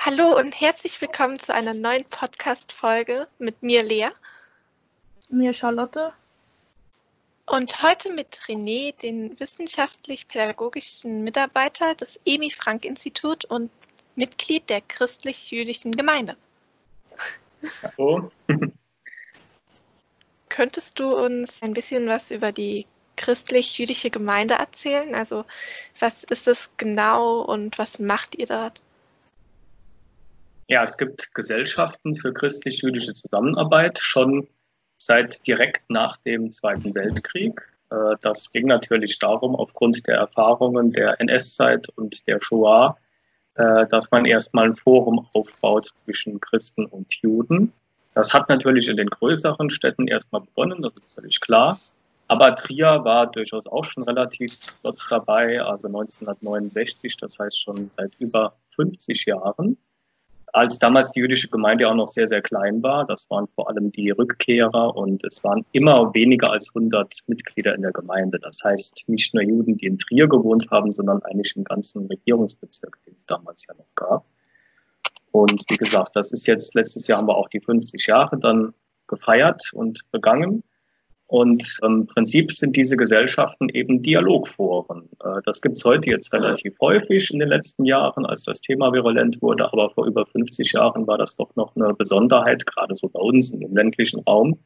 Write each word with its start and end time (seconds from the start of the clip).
Hallo 0.00 0.38
und 0.38 0.60
herzlich 0.60 1.00
willkommen 1.00 1.40
zu 1.40 1.52
einer 1.52 1.74
neuen 1.74 2.04
Podcast-Folge 2.04 3.26
mit 3.40 3.64
mir, 3.64 3.82
Lea. 3.82 4.10
Mir, 5.28 5.52
Charlotte. 5.52 6.12
Und 7.46 7.82
heute 7.82 8.12
mit 8.12 8.38
René, 8.46 8.94
den 8.96 9.38
wissenschaftlich-pädagogischen 9.40 11.24
Mitarbeiter 11.24 11.96
des 11.96 12.20
Emi 12.24 12.48
Frank 12.48 12.84
Institut 12.84 13.44
und 13.46 13.72
Mitglied 14.14 14.70
der 14.70 14.82
christlich-jüdischen 14.82 15.90
Gemeinde. 15.90 16.36
Hallo. 17.82 18.30
Könntest 20.48 21.00
du 21.00 21.12
uns 21.12 21.60
ein 21.60 21.74
bisschen 21.74 22.06
was 22.06 22.30
über 22.30 22.52
die 22.52 22.86
christlich-jüdische 23.16 24.10
Gemeinde 24.10 24.54
erzählen? 24.54 25.16
Also 25.16 25.44
was 25.98 26.22
ist 26.22 26.46
es 26.46 26.70
genau 26.76 27.40
und 27.40 27.78
was 27.78 27.98
macht 27.98 28.36
ihr 28.36 28.46
dort? 28.46 28.80
Ja, 30.70 30.84
es 30.84 30.98
gibt 30.98 31.34
Gesellschaften 31.34 32.14
für 32.14 32.30
christlich-jüdische 32.30 33.14
Zusammenarbeit 33.14 33.98
schon 33.98 34.46
seit 34.98 35.46
direkt 35.46 35.88
nach 35.88 36.18
dem 36.18 36.52
Zweiten 36.52 36.94
Weltkrieg. 36.94 37.58
Äh, 37.90 38.16
das 38.20 38.52
ging 38.52 38.66
natürlich 38.66 39.18
darum, 39.18 39.56
aufgrund 39.56 40.06
der 40.06 40.16
Erfahrungen 40.16 40.92
der 40.92 41.18
NS-Zeit 41.22 41.88
und 41.96 42.28
der 42.28 42.38
Shoah, 42.42 42.98
äh, 43.54 43.86
dass 43.86 44.10
man 44.10 44.26
erstmal 44.26 44.66
ein 44.66 44.74
Forum 44.74 45.26
aufbaut 45.32 45.88
zwischen 46.04 46.38
Christen 46.38 46.84
und 46.84 47.14
Juden. 47.14 47.72
Das 48.12 48.34
hat 48.34 48.50
natürlich 48.50 48.88
in 48.88 48.98
den 48.98 49.08
größeren 49.08 49.70
Städten 49.70 50.06
erstmal 50.06 50.42
begonnen, 50.42 50.82
das 50.82 50.92
ist 50.96 51.14
völlig 51.14 51.40
klar. 51.40 51.80
Aber 52.26 52.54
Trier 52.54 53.04
war 53.04 53.30
durchaus 53.30 53.66
auch 53.66 53.84
schon 53.84 54.02
relativ 54.02 54.54
dort 54.82 55.00
dabei, 55.08 55.62
also 55.62 55.88
1969, 55.88 57.16
das 57.16 57.38
heißt 57.38 57.58
schon 57.58 57.88
seit 57.96 58.14
über 58.18 58.54
50 58.74 59.24
Jahren 59.24 59.78
als 60.58 60.78
damals 60.80 61.12
die 61.12 61.20
jüdische 61.20 61.48
Gemeinde 61.48 61.88
auch 61.88 61.94
noch 61.94 62.08
sehr, 62.08 62.26
sehr 62.26 62.42
klein 62.42 62.82
war. 62.82 63.04
Das 63.04 63.30
waren 63.30 63.46
vor 63.54 63.68
allem 63.68 63.92
die 63.92 64.10
Rückkehrer 64.10 64.96
und 64.96 65.22
es 65.22 65.44
waren 65.44 65.64
immer 65.70 66.12
weniger 66.14 66.50
als 66.50 66.70
100 66.74 67.20
Mitglieder 67.28 67.76
in 67.76 67.82
der 67.82 67.92
Gemeinde. 67.92 68.40
Das 68.40 68.60
heißt, 68.64 69.04
nicht 69.06 69.32
nur 69.34 69.44
Juden, 69.44 69.76
die 69.76 69.86
in 69.86 69.98
Trier 69.98 70.26
gewohnt 70.26 70.68
haben, 70.72 70.90
sondern 70.90 71.22
eigentlich 71.22 71.54
im 71.54 71.62
ganzen 71.62 72.06
Regierungsbezirk, 72.06 72.98
den 73.06 73.14
es 73.14 73.24
damals 73.26 73.66
ja 73.68 73.74
noch 73.74 73.94
gab. 73.94 74.24
Und 75.30 75.64
wie 75.68 75.76
gesagt, 75.76 76.16
das 76.16 76.32
ist 76.32 76.46
jetzt, 76.48 76.74
letztes 76.74 77.06
Jahr 77.06 77.18
haben 77.18 77.28
wir 77.28 77.36
auch 77.36 77.48
die 77.48 77.60
50 77.60 78.04
Jahre 78.08 78.36
dann 78.36 78.74
gefeiert 79.06 79.70
und 79.72 80.10
begangen. 80.10 80.64
Und 81.28 81.78
im 81.82 82.06
Prinzip 82.06 82.50
sind 82.52 82.74
diese 82.74 82.96
Gesellschaften 82.96 83.68
eben 83.68 84.02
Dialogforen. 84.02 85.10
Äh, 85.22 85.42
das 85.44 85.60
gibt 85.60 85.76
es 85.76 85.84
heute 85.84 86.10
jetzt 86.10 86.32
relativ 86.32 86.74
häufig 86.80 87.30
in 87.30 87.38
den 87.38 87.50
letzten 87.50 87.84
Jahren, 87.84 88.24
als 88.24 88.44
das 88.44 88.62
Thema 88.62 88.92
virulent 88.94 89.40
wurde. 89.42 89.70
Aber 89.70 89.90
vor 89.90 90.06
über 90.06 90.24
50 90.24 90.72
Jahren 90.72 91.06
war 91.06 91.18
das 91.18 91.36
doch 91.36 91.54
noch 91.54 91.76
eine 91.76 91.92
Besonderheit, 91.92 92.64
gerade 92.64 92.94
so 92.94 93.10
bei 93.10 93.20
uns 93.20 93.52
in 93.52 93.60
dem 93.60 93.76
ländlichen 93.76 94.20
Raum. 94.20 94.58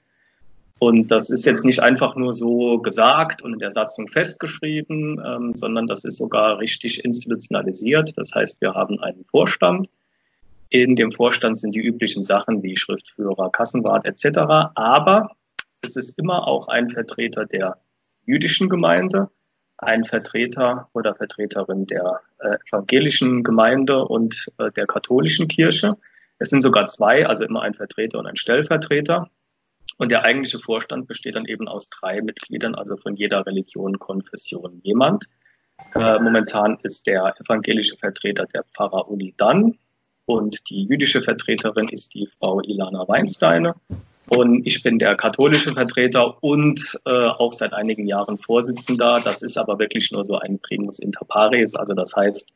Und 0.78 1.10
das 1.10 1.30
ist 1.30 1.46
jetzt 1.46 1.64
nicht 1.64 1.82
einfach 1.82 2.14
nur 2.14 2.32
so 2.32 2.78
gesagt 2.78 3.42
und 3.42 3.54
in 3.54 3.58
der 3.58 3.72
Satzung 3.72 4.06
festgeschrieben, 4.06 5.20
ähm, 5.24 5.54
sondern 5.54 5.88
das 5.88 6.04
ist 6.04 6.18
sogar 6.18 6.58
richtig 6.58 7.04
institutionalisiert. 7.04 8.12
Das 8.16 8.32
heißt, 8.34 8.60
wir 8.60 8.74
haben 8.74 9.00
einen 9.00 9.24
Vorstand. 9.24 9.88
In 10.70 10.94
dem 10.94 11.10
Vorstand 11.10 11.58
sind 11.58 11.74
die 11.74 11.80
üblichen 11.80 12.22
Sachen 12.22 12.62
wie 12.62 12.76
Schriftführer, 12.76 13.50
Kassenwart 13.50 14.04
etc. 14.04 14.38
Aber 14.76 15.30
es 15.82 15.96
ist 15.96 16.18
immer 16.18 16.46
auch 16.46 16.68
ein 16.68 16.88
Vertreter 16.88 17.44
der 17.44 17.76
jüdischen 18.24 18.68
Gemeinde, 18.68 19.28
ein 19.78 20.04
Vertreter 20.04 20.88
oder 20.92 21.14
Vertreterin 21.14 21.86
der 21.86 22.20
äh, 22.38 22.56
evangelischen 22.68 23.42
Gemeinde 23.42 24.04
und 24.04 24.46
äh, 24.58 24.70
der 24.70 24.86
katholischen 24.86 25.48
Kirche. 25.48 25.96
Es 26.38 26.50
sind 26.50 26.62
sogar 26.62 26.86
zwei, 26.86 27.26
also 27.26 27.44
immer 27.44 27.62
ein 27.62 27.74
Vertreter 27.74 28.20
und 28.20 28.26
ein 28.26 28.36
Stellvertreter. 28.36 29.28
Und 29.98 30.10
der 30.10 30.24
eigentliche 30.24 30.60
Vorstand 30.60 31.08
besteht 31.08 31.34
dann 31.34 31.46
eben 31.46 31.68
aus 31.68 31.90
drei 31.90 32.22
Mitgliedern, 32.22 32.74
also 32.76 32.96
von 32.96 33.16
jeder 33.16 33.44
Religion, 33.44 33.98
Konfession 33.98 34.80
jemand. 34.84 35.26
Äh, 35.94 36.18
momentan 36.20 36.78
ist 36.84 37.06
der 37.08 37.34
evangelische 37.40 37.96
Vertreter 37.96 38.46
der 38.46 38.62
Pfarrer 38.72 39.10
Uli 39.10 39.34
Dann 39.36 39.76
und 40.26 40.70
die 40.70 40.84
jüdische 40.84 41.20
Vertreterin 41.20 41.88
ist 41.88 42.14
die 42.14 42.28
Frau 42.38 42.60
Ilana 42.60 43.06
Weinsteine. 43.08 43.74
Und 44.34 44.66
ich 44.66 44.82
bin 44.82 44.98
der 44.98 45.14
katholische 45.14 45.72
Vertreter 45.72 46.42
und 46.42 46.98
äh, 47.04 47.10
auch 47.10 47.52
seit 47.52 47.74
einigen 47.74 48.06
Jahren 48.06 48.38
Vorsitzender. 48.38 49.20
Das 49.22 49.42
ist 49.42 49.58
aber 49.58 49.78
wirklich 49.78 50.10
nur 50.10 50.24
so 50.24 50.38
ein 50.38 50.58
Primus 50.58 51.00
inter 51.00 51.26
pares. 51.26 51.76
Also 51.76 51.92
das 51.92 52.16
heißt, 52.16 52.54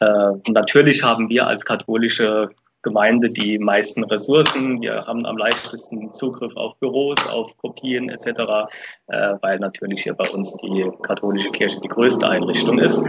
äh, 0.00 0.32
natürlich 0.48 1.04
haben 1.04 1.28
wir 1.28 1.46
als 1.46 1.64
katholische 1.64 2.50
Gemeinde 2.84 3.30
die 3.30 3.58
meisten 3.58 4.04
Ressourcen. 4.04 4.80
Wir 4.80 5.04
haben 5.06 5.26
am 5.26 5.36
leichtesten 5.36 6.12
Zugriff 6.12 6.56
auf 6.56 6.76
Büros, 6.76 7.18
auf 7.28 7.56
Kopien 7.58 8.08
etc., 8.10 8.28
äh, 9.08 9.34
weil 9.40 9.58
natürlich 9.58 10.04
hier 10.04 10.14
bei 10.14 10.28
uns 10.28 10.56
die 10.58 10.88
katholische 11.02 11.50
Kirche 11.50 11.80
die 11.80 11.88
größte 11.88 12.28
Einrichtung 12.28 12.78
ist. 12.78 13.02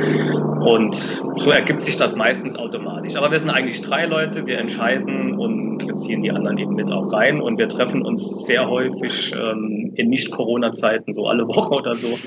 Und 0.66 0.96
so 0.96 1.52
ergibt 1.52 1.84
sich 1.84 1.97
das 1.97 2.16
meistens 2.16 2.56
automatisch. 2.58 3.16
Aber 3.16 3.31
wir 3.31 3.40
sind 3.40 3.52
eigentlich 3.52 3.81
drei 3.81 4.06
Leute, 4.06 4.47
wir 4.47 4.58
entscheiden 4.58 5.38
und 5.38 5.86
beziehen 5.86 6.24
die 6.24 6.31
anderen 6.31 6.57
eben 6.57 6.74
mit 6.74 6.92
auch 6.92 7.13
rein. 7.13 7.40
Und 7.40 7.57
wir 7.57 7.69
treffen 7.69 8.02
uns 8.02 8.46
sehr 8.46 8.68
häufig 8.68 9.34
ähm, 9.36 9.92
in 9.96 10.09
Nicht-Corona-Zeiten, 10.09 11.13
so 11.13 11.28
alle 11.28 11.47
Woche 11.47 11.75
oder 11.75 11.94
so, 11.94 12.18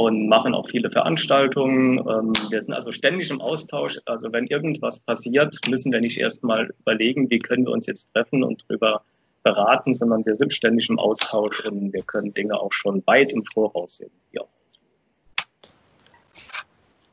und 0.00 0.28
machen 0.28 0.54
auch 0.54 0.66
viele 0.68 0.90
Veranstaltungen. 0.90 1.98
Ähm, 1.98 2.32
wir 2.50 2.60
sind 2.60 2.74
also 2.74 2.90
ständig 2.90 3.30
im 3.30 3.40
Austausch. 3.40 3.98
Also 4.04 4.32
wenn 4.32 4.46
irgendwas 4.46 5.00
passiert, 5.00 5.56
müssen 5.68 5.92
wir 5.92 6.00
nicht 6.00 6.18
erstmal 6.18 6.68
überlegen, 6.88 7.28
wie 7.30 7.38
können 7.38 7.66
wir 7.66 7.72
uns 7.72 7.86
jetzt 7.86 8.08
treffen 8.14 8.42
und 8.42 8.64
drüber 8.68 9.02
beraten, 9.42 9.92
sondern 9.92 10.24
wir 10.24 10.34
sind 10.34 10.52
ständig 10.52 10.88
im 10.88 10.98
Austausch 10.98 11.64
und 11.66 11.92
wir 11.92 12.02
können 12.02 12.32
Dinge 12.34 12.54
auch 12.54 12.72
schon 12.72 13.02
weit 13.06 13.32
im 13.32 13.44
Voraus 13.44 13.98
sehen. 13.98 14.10
Ja. 14.32 14.42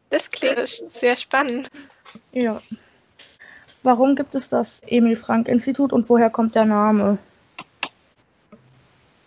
Das 0.09 0.29
klingt 0.29 0.67
sehr 0.67 1.17
spannend. 1.17 1.69
Ja. 2.31 2.61
Warum 3.83 4.15
gibt 4.15 4.33
es 4.33 4.49
das 4.49 4.81
Emil 4.87 5.15
Frank 5.15 5.47
Institut 5.47 5.93
und 5.93 6.09
woher 6.09 6.29
kommt 6.29 6.55
der 6.55 6.65
Name? 6.65 7.17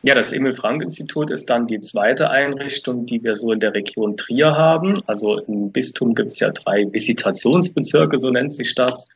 Ja, 0.02 0.14
das 0.14 0.32
Emil 0.32 0.52
Frank 0.52 0.82
Institut 0.82 1.30
ist 1.30 1.50
dann 1.50 1.66
die 1.66 1.80
zweite 1.80 2.30
Einrichtung, 2.30 3.04
die 3.04 3.22
wir 3.22 3.36
so 3.36 3.52
in 3.52 3.60
der 3.60 3.74
Region 3.74 4.16
Trier 4.16 4.56
haben. 4.56 4.98
Also 5.06 5.38
im 5.46 5.70
Bistum 5.70 6.14
gibt 6.14 6.32
es 6.32 6.40
ja 6.40 6.50
drei 6.50 6.86
Visitationsbezirke, 6.92 8.16
so 8.18 8.30
nennt 8.30 8.52
sich 8.52 8.74
das. 8.74 9.08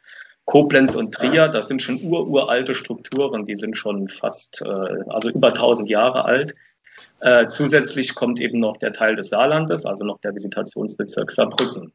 Koblenz 0.44 0.94
und 0.94 1.14
Trier, 1.14 1.48
das 1.48 1.68
sind 1.68 1.82
schon 1.82 2.00
ururalte 2.02 2.74
Strukturen, 2.74 3.46
die 3.46 3.56
sind 3.56 3.76
schon 3.76 4.08
fast, 4.08 4.60
äh, 4.62 4.98
also 5.08 5.30
über 5.30 5.48
1000 5.48 5.88
Jahre 5.88 6.24
alt. 6.24 6.54
Äh, 7.20 7.46
zusätzlich 7.48 8.14
kommt 8.14 8.40
eben 8.40 8.58
noch 8.58 8.76
der 8.76 8.92
Teil 8.92 9.14
des 9.14 9.30
Saarlandes, 9.30 9.86
also 9.86 10.04
noch 10.04 10.20
der 10.20 10.34
Visitationsbezirk 10.34 11.30
Saarbrücken. 11.30 11.92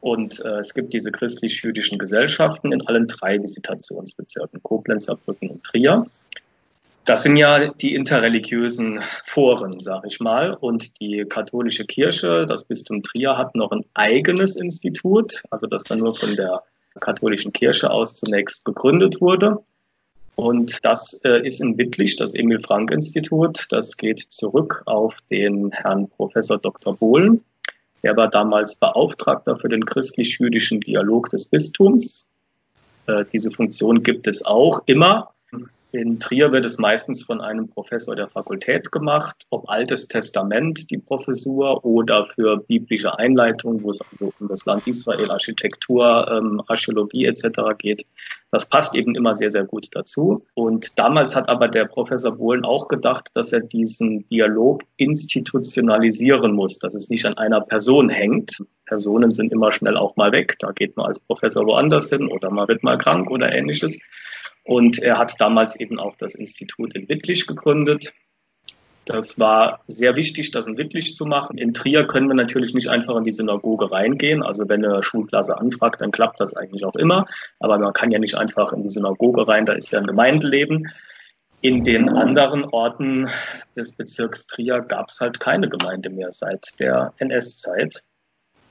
Und 0.00 0.44
äh, 0.44 0.58
es 0.58 0.74
gibt 0.74 0.92
diese 0.94 1.12
christlich-jüdischen 1.12 1.98
Gesellschaften 1.98 2.72
in 2.72 2.84
allen 2.86 3.06
drei 3.06 3.40
Visitationsbezirken, 3.40 4.62
Koblenz, 4.62 5.06
Saarbrücken 5.06 5.50
und 5.50 5.62
Trier. 5.62 6.06
Das 7.04 7.24
sind 7.24 7.36
ja 7.36 7.68
die 7.68 7.94
interreligiösen 7.94 9.00
Foren, 9.24 9.78
sage 9.78 10.08
ich 10.08 10.20
mal. 10.20 10.54
Und 10.54 11.00
die 11.00 11.24
katholische 11.28 11.84
Kirche, 11.84 12.46
das 12.46 12.64
Bistum 12.64 13.02
Trier, 13.02 13.36
hat 13.36 13.54
noch 13.54 13.72
ein 13.72 13.84
eigenes 13.94 14.56
Institut, 14.56 15.42
also 15.50 15.66
das 15.66 15.84
dann 15.84 15.98
nur 15.98 16.16
von 16.16 16.34
der 16.36 16.62
katholischen 17.00 17.52
Kirche 17.52 17.90
aus 17.90 18.16
zunächst 18.16 18.64
gegründet 18.64 19.20
wurde. 19.20 19.58
Und 20.34 20.84
das 20.84 21.20
äh, 21.24 21.46
ist 21.46 21.60
in 21.60 21.76
Wittlich, 21.76 22.16
das 22.16 22.34
Emil 22.34 22.60
Frank 22.60 22.90
Institut. 22.90 23.66
Das 23.70 23.96
geht 23.96 24.20
zurück 24.20 24.82
auf 24.86 25.16
den 25.30 25.70
Herrn 25.70 26.08
Professor 26.08 26.58
Dr. 26.58 26.96
Bohlen. 26.96 27.44
Er 28.02 28.16
war 28.16 28.28
damals 28.28 28.76
Beauftragter 28.76 29.56
für 29.56 29.68
den 29.68 29.84
christlich-jüdischen 29.84 30.80
Dialog 30.80 31.28
des 31.30 31.46
Bistums. 31.46 32.28
Äh, 33.06 33.24
diese 33.32 33.50
Funktion 33.50 34.02
gibt 34.02 34.26
es 34.26 34.44
auch 34.44 34.82
immer 34.86 35.32
in 35.92 36.18
Trier 36.18 36.50
wird 36.52 36.64
es 36.64 36.78
meistens 36.78 37.22
von 37.22 37.40
einem 37.40 37.68
Professor 37.68 38.16
der 38.16 38.28
Fakultät 38.28 38.90
gemacht, 38.90 39.46
ob 39.50 39.68
Altes 39.68 40.08
Testament, 40.08 40.90
die 40.90 40.98
Professur, 40.98 41.84
oder 41.84 42.26
für 42.26 42.56
biblische 42.56 43.18
Einleitung, 43.18 43.82
wo 43.82 43.90
es 43.90 44.00
also 44.00 44.32
um 44.40 44.48
das 44.48 44.64
Land 44.64 44.86
Israel, 44.86 45.30
Architektur, 45.30 46.30
ähm, 46.30 46.62
Archäologie 46.68 47.26
etc. 47.26 47.60
geht. 47.78 48.06
Das 48.50 48.68
passt 48.68 48.94
eben 48.94 49.14
immer 49.14 49.36
sehr, 49.36 49.50
sehr 49.50 49.64
gut 49.64 49.88
dazu. 49.92 50.42
Und 50.54 50.98
damals 50.98 51.36
hat 51.36 51.48
aber 51.48 51.68
der 51.68 51.84
Professor 51.84 52.32
Bohlen 52.32 52.64
auch 52.64 52.88
gedacht, 52.88 53.30
dass 53.34 53.52
er 53.52 53.60
diesen 53.60 54.28
Dialog 54.28 54.82
institutionalisieren 54.96 56.52
muss, 56.52 56.78
dass 56.78 56.94
es 56.94 57.10
nicht 57.10 57.24
an 57.26 57.36
einer 57.38 57.60
Person 57.60 58.08
hängt. 58.08 58.62
Personen 58.86 59.30
sind 59.30 59.52
immer 59.52 59.72
schnell 59.72 59.96
auch 59.96 60.16
mal 60.16 60.32
weg. 60.32 60.56
Da 60.58 60.72
geht 60.72 60.96
man 60.96 61.06
als 61.06 61.20
Professor 61.20 61.66
woanders 61.66 62.10
hin 62.10 62.28
oder 62.28 62.50
man 62.50 62.68
wird 62.68 62.82
mal 62.82 62.98
krank 62.98 63.30
oder 63.30 63.52
ähnliches. 63.52 63.98
Und 64.64 65.00
er 65.00 65.18
hat 65.18 65.40
damals 65.40 65.76
eben 65.76 65.98
auch 65.98 66.16
das 66.16 66.34
Institut 66.34 66.94
in 66.94 67.08
Wittlich 67.08 67.46
gegründet. 67.46 68.12
Das 69.04 69.40
war 69.40 69.80
sehr 69.88 70.16
wichtig, 70.16 70.52
das 70.52 70.68
in 70.68 70.78
Wittlich 70.78 71.16
zu 71.16 71.26
machen. 71.26 71.58
In 71.58 71.74
Trier 71.74 72.06
können 72.06 72.28
wir 72.28 72.34
natürlich 72.34 72.72
nicht 72.72 72.88
einfach 72.88 73.16
in 73.16 73.24
die 73.24 73.32
Synagoge 73.32 73.90
reingehen. 73.90 74.44
Also 74.44 74.68
wenn 74.68 74.84
eine 74.84 75.02
Schulklasse 75.02 75.58
anfragt, 75.58 76.00
dann 76.00 76.12
klappt 76.12 76.38
das 76.38 76.54
eigentlich 76.54 76.84
auch 76.84 76.94
immer. 76.94 77.26
Aber 77.58 77.78
man 77.78 77.92
kann 77.92 78.12
ja 78.12 78.20
nicht 78.20 78.36
einfach 78.36 78.72
in 78.72 78.84
die 78.84 78.90
Synagoge 78.90 79.48
rein, 79.48 79.66
da 79.66 79.72
ist 79.72 79.90
ja 79.90 79.98
ein 79.98 80.06
Gemeindeleben. 80.06 80.88
In 81.62 81.82
den 81.82 82.08
anderen 82.08 82.64
Orten 82.64 83.28
des 83.76 83.92
Bezirks 83.92 84.46
Trier 84.46 84.80
gab 84.80 85.08
es 85.08 85.20
halt 85.20 85.40
keine 85.40 85.68
Gemeinde 85.68 86.10
mehr 86.10 86.30
seit 86.30 86.64
der 86.78 87.12
NS-Zeit. 87.18 88.02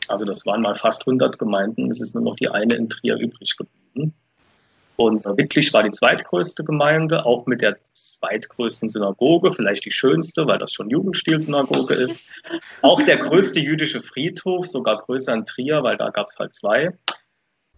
Also 0.08 0.26
das 0.26 0.46
waren 0.46 0.62
mal 0.62 0.76
fast 0.76 1.02
100 1.08 1.40
Gemeinden. 1.40 1.90
Es 1.90 2.02
ist 2.02 2.16
nur 2.16 2.24
noch 2.24 2.36
die 2.36 2.50
eine 2.50 2.76
in 2.76 2.90
Trier 2.90 3.16
übrig 3.16 3.56
geblieben. 3.58 4.14
Und 5.02 5.26
Wittlich 5.26 5.74
war 5.74 5.82
die 5.82 5.90
zweitgrößte 5.90 6.64
Gemeinde, 6.64 7.26
auch 7.26 7.48
mit 7.48 7.62
der 7.62 7.76
zweitgrößten 7.92 8.88
Synagoge, 8.88 9.52
vielleicht 9.52 9.84
die 9.84 9.92
schönste, 9.92 10.46
weil 10.46 10.60
das 10.60 10.74
schon 10.74 10.92
Jugendstil-Synagoge 10.92 11.96
ist. 11.96 12.30
Auch 12.84 13.02
der 13.02 13.18
größte 13.18 13.60
jüdische 13.60 14.04
Friedhof, 14.04 14.68
sogar 14.68 15.00
größer 15.00 15.34
in 15.34 15.48
Trier, 15.48 15.82
weil 15.82 15.98
da 15.98 16.12
gab 16.12 16.28
es 16.28 16.38
halt 16.38 16.54
zwei. 16.54 16.96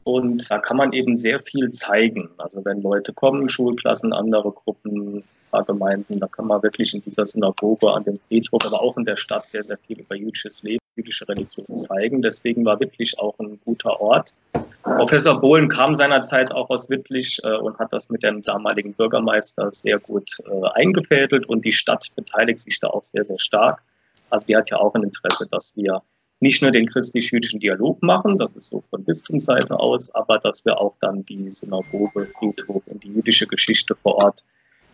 Und 0.04 0.52
da 0.52 0.60
kann 0.60 0.76
man 0.76 0.92
eben 0.92 1.16
sehr 1.16 1.40
viel 1.40 1.72
zeigen. 1.72 2.30
Also 2.40 2.66
wenn 2.66 2.82
Leute 2.82 3.14
kommen, 3.14 3.48
Schulklassen, 3.48 4.12
andere 4.12 4.52
Gruppen, 4.52 5.24
Gemeinden, 5.66 6.20
da 6.20 6.28
kann 6.28 6.48
man 6.48 6.62
wirklich 6.62 6.94
in 6.94 7.04
dieser 7.04 7.26
Synagoge, 7.26 7.90
an 7.90 8.04
dem 8.04 8.20
Friedhof, 8.28 8.66
aber 8.66 8.82
auch 8.82 8.98
in 8.98 9.06
der 9.06 9.16
Stadt 9.16 9.48
sehr, 9.48 9.64
sehr 9.64 9.78
viel 9.78 10.02
über 10.02 10.16
jüdisches 10.16 10.64
Leben, 10.64 10.84
jüdische 10.98 11.26
Religion 11.30 11.68
zeigen. 11.78 12.22
Deswegen 12.22 12.66
war 12.66 12.80
Wittlich 12.82 13.18
auch 13.18 13.40
ein 13.40 13.62
guter 13.64 14.02
Ort. 14.02 14.34
Professor 14.84 15.40
Bohlen 15.40 15.70
kam 15.70 15.96
seinerzeit 15.96 16.52
auch 16.52 16.70
aus 16.70 16.90
Wittlich 16.90 17.40
äh, 17.44 17.56
und 17.56 17.80
hat 17.80 17.94
das 17.94 18.10
mit 18.10 18.22
dem 18.22 18.42
damaligen 18.42 18.94
Bürgermeister 18.94 19.72
sehr 19.72 19.98
gut 19.98 20.30
äh, 20.46 20.68
eingefädelt 20.74 21.48
und 21.48 21.64
die 21.64 21.72
Stadt 21.72 22.08
beteiligt 22.16 22.60
sich 22.60 22.80
da 22.80 22.88
auch 22.88 23.04
sehr, 23.04 23.24
sehr 23.24 23.40
stark. 23.40 23.82
Also 24.30 24.46
die 24.48 24.58
hat 24.58 24.70
ja 24.70 24.78
auch 24.78 24.94
ein 24.94 25.04
Interesse, 25.04 25.48
dass 25.50 25.76
wir 25.78 26.02
nicht 26.42 26.62
nur 26.62 26.72
den 26.72 26.88
christlich-jüdischen 26.88 27.62
Dialog 27.62 28.04
machen, 28.04 28.38
das 28.38 28.58
ist 28.58 28.70
so 28.70 28.84
von 28.90 29.06
Bistumsseite 29.06 29.80
aus, 29.80 30.14
aber 30.14 30.40
dass 30.40 30.66
wir 30.66 30.78
auch 30.82 30.96
dann 31.00 31.24
die 31.26 31.50
Synagoge, 31.52 32.28
Friedhof 32.38 32.84
und 32.88 33.02
die 33.04 33.14
jüdische 33.14 33.48
Geschichte 33.48 33.96
vor 33.96 34.16
Ort 34.16 34.44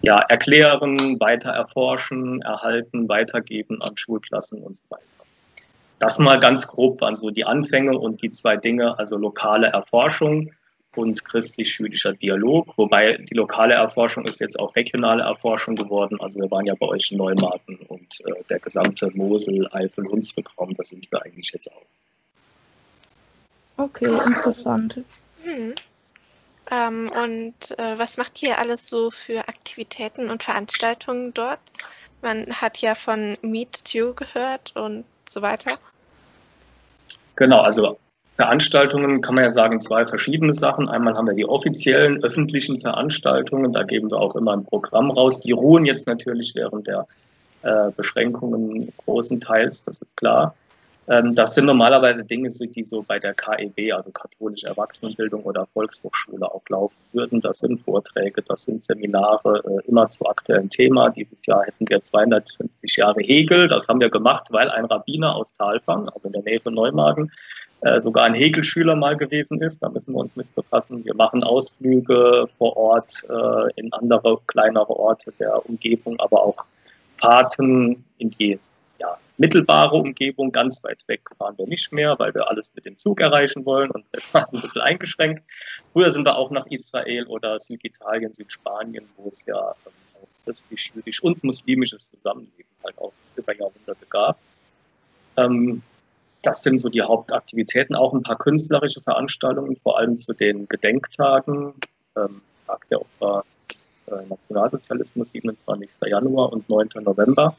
ja, 0.01 0.19
erklären, 0.19 1.19
weiter 1.19 1.49
erforschen, 1.49 2.41
erhalten, 2.43 3.09
weitergeben 3.09 3.81
an 3.81 3.97
Schulklassen 3.97 4.61
und 4.61 4.77
so 4.77 4.83
weiter. 4.89 5.18
Das 5.99 6.17
mal 6.17 6.39
ganz 6.39 6.67
grob 6.67 7.01
waren 7.01 7.15
so 7.15 7.29
die 7.29 7.45
Anfänge 7.45 7.97
und 7.97 8.21
die 8.21 8.31
zwei 8.31 8.55
Dinge, 8.55 8.97
also 8.97 9.17
lokale 9.17 9.67
Erforschung 9.67 10.51
und 10.95 11.23
christlich-jüdischer 11.23 12.13
Dialog, 12.13 12.77
wobei 12.77 13.17
die 13.17 13.35
lokale 13.35 13.73
Erforschung 13.73 14.25
ist 14.25 14.39
jetzt 14.39 14.59
auch 14.59 14.75
regionale 14.75 15.23
Erforschung 15.23 15.75
geworden. 15.75 16.19
Also 16.19 16.39
wir 16.39 16.49
waren 16.49 16.65
ja 16.65 16.73
bei 16.79 16.87
euch 16.87 17.11
in 17.11 17.17
Neumarken 17.17 17.77
und 17.87 18.21
äh, 18.25 18.43
der 18.49 18.59
gesamte 18.59 19.11
Mosel, 19.13 19.67
Eifel, 19.71 20.05
Hunsrück-Raum, 20.05 20.73
da 20.75 20.83
sind 20.83 21.11
wir 21.11 21.23
eigentlich 21.23 21.51
jetzt 21.51 21.71
auch. 21.71 21.85
Okay, 23.77 24.07
interessant. 24.07 25.01
Hm. 25.43 25.75
Ähm, 26.71 27.11
und 27.11 27.79
äh, 27.79 27.97
was 27.97 28.17
macht 28.17 28.41
ihr 28.43 28.59
alles 28.59 28.89
so 28.89 29.09
für 29.09 29.47
Aktivitäten 29.47 30.29
und 30.29 30.43
Veranstaltungen 30.43 31.33
dort? 31.33 31.59
Man 32.21 32.47
hat 32.53 32.79
ja 32.79 32.95
von 32.95 33.37
Meet 33.41 33.93
You 33.93 34.13
gehört 34.13 34.75
und 34.75 35.05
so 35.29 35.41
weiter? 35.41 35.71
Genau, 37.35 37.61
also 37.61 37.97
Veranstaltungen 38.35 39.21
kann 39.21 39.35
man 39.35 39.43
ja 39.43 39.51
sagen, 39.51 39.81
zwei 39.81 40.05
verschiedene 40.05 40.53
Sachen. 40.53 40.87
Einmal 40.87 41.15
haben 41.15 41.27
wir 41.27 41.33
die 41.33 41.45
offiziellen 41.45 42.23
öffentlichen 42.23 42.79
Veranstaltungen, 42.79 43.73
da 43.73 43.83
geben 43.83 44.09
wir 44.11 44.17
auch 44.17 44.35
immer 44.35 44.53
ein 44.53 44.65
Programm 44.65 45.11
raus. 45.11 45.41
Die 45.41 45.51
ruhen 45.51 45.85
jetzt 45.85 46.07
natürlich 46.07 46.55
während 46.55 46.87
der 46.87 47.05
äh, 47.63 47.91
Beschränkungen 47.95 48.93
großenteils, 49.05 49.83
das 49.83 50.01
ist 50.01 50.15
klar. 50.15 50.55
Ähm, 51.09 51.33
das 51.33 51.55
sind 51.55 51.65
normalerweise 51.65 52.23
Dinge, 52.23 52.49
die 52.49 52.83
so 52.83 53.01
bei 53.01 53.17
der 53.17 53.33
KEB, 53.33 53.93
also 53.93 54.11
katholische 54.11 54.67
Erwachsenenbildung 54.67 55.41
oder 55.43 55.65
Volkshochschule 55.73 56.45
auch 56.45 56.61
laufen 56.69 56.95
würden. 57.13 57.41
Das 57.41 57.59
sind 57.59 57.81
Vorträge, 57.81 58.43
das 58.43 58.63
sind 58.63 58.83
Seminare, 58.83 59.63
äh, 59.65 59.89
immer 59.89 60.07
zu 60.09 60.25
aktuellen 60.27 60.69
Thema. 60.69 61.09
Dieses 61.09 61.43
Jahr 61.47 61.63
hätten 61.65 61.89
wir 61.89 62.03
250 62.03 62.95
Jahre 62.97 63.21
Hegel. 63.21 63.67
Das 63.67 63.87
haben 63.87 63.99
wir 63.99 64.09
gemacht, 64.09 64.47
weil 64.51 64.69
ein 64.69 64.85
Rabbiner 64.85 65.35
aus 65.35 65.51
Talfang, 65.53 66.07
also 66.09 66.27
in 66.27 66.33
der 66.33 66.43
Nähe 66.43 66.59
von 66.59 66.75
Neumagen, 66.75 67.31
äh, 67.81 67.99
sogar 68.01 68.25
ein 68.25 68.35
Hegel-Schüler 68.35 68.95
mal 68.95 69.17
gewesen 69.17 69.59
ist. 69.63 69.81
Da 69.81 69.89
müssen 69.89 70.13
wir 70.13 70.19
uns 70.19 70.35
mit 70.35 70.53
befassen. 70.53 71.03
Wir 71.05 71.15
machen 71.15 71.43
Ausflüge 71.43 72.47
vor 72.59 72.77
Ort 72.77 73.25
äh, 73.27 73.81
in 73.81 73.91
andere 73.93 74.37
kleinere 74.45 74.95
Orte 74.95 75.33
der 75.39 75.67
Umgebung, 75.67 76.19
aber 76.19 76.43
auch 76.43 76.65
Fahrten 77.17 78.03
in 78.19 78.29
die 78.29 78.59
ja, 78.99 79.17
mittelbare 79.37 79.95
Umgebung, 79.95 80.51
ganz 80.51 80.83
weit 80.83 81.07
weg 81.07 81.21
fahren 81.37 81.57
wir 81.57 81.67
nicht 81.67 81.91
mehr, 81.91 82.17
weil 82.19 82.33
wir 82.33 82.49
alles 82.49 82.71
mit 82.75 82.85
dem 82.85 82.97
Zug 82.97 83.21
erreichen 83.21 83.65
wollen 83.65 83.89
und 83.91 84.05
es 84.11 84.33
war 84.33 84.51
ein 84.51 84.61
bisschen 84.61 84.81
eingeschränkt. 84.81 85.43
Früher 85.93 86.11
sind 86.11 86.25
wir 86.25 86.37
auch 86.37 86.51
nach 86.51 86.65
Israel 86.67 87.25
oder 87.27 87.59
Süditalien, 87.59 88.33
Südspanien, 88.33 89.07
wo 89.17 89.29
es 89.29 89.45
ja 89.45 89.75
ähm, 89.85 90.27
christlich, 90.45 90.91
jüdisch 90.93 91.23
und 91.23 91.43
muslimisches 91.43 92.11
Zusammenleben 92.11 92.69
halt 92.83 92.97
auch 92.97 93.13
über 93.35 93.55
Jahrhunderte 93.55 94.05
gab. 94.09 94.37
Ähm, 95.37 95.81
das 96.41 96.63
sind 96.63 96.79
so 96.79 96.89
die 96.89 97.01
Hauptaktivitäten, 97.01 97.95
auch 97.95 98.13
ein 98.13 98.21
paar 98.21 98.37
künstlerische 98.37 99.01
Veranstaltungen, 99.01 99.75
vor 99.77 99.99
allem 99.99 100.17
zu 100.17 100.33
den 100.33 100.67
Gedenktagen, 100.67 101.73
ähm, 102.15 102.41
Tag 102.65 102.87
der 102.89 103.01
Opfer 103.01 103.43
äh, 104.07 104.25
Nationalsozialismus, 104.29 105.31
27. 105.31 105.89
Januar 106.07 106.51
und 106.53 106.69
9. 106.69 106.89
November 107.03 107.55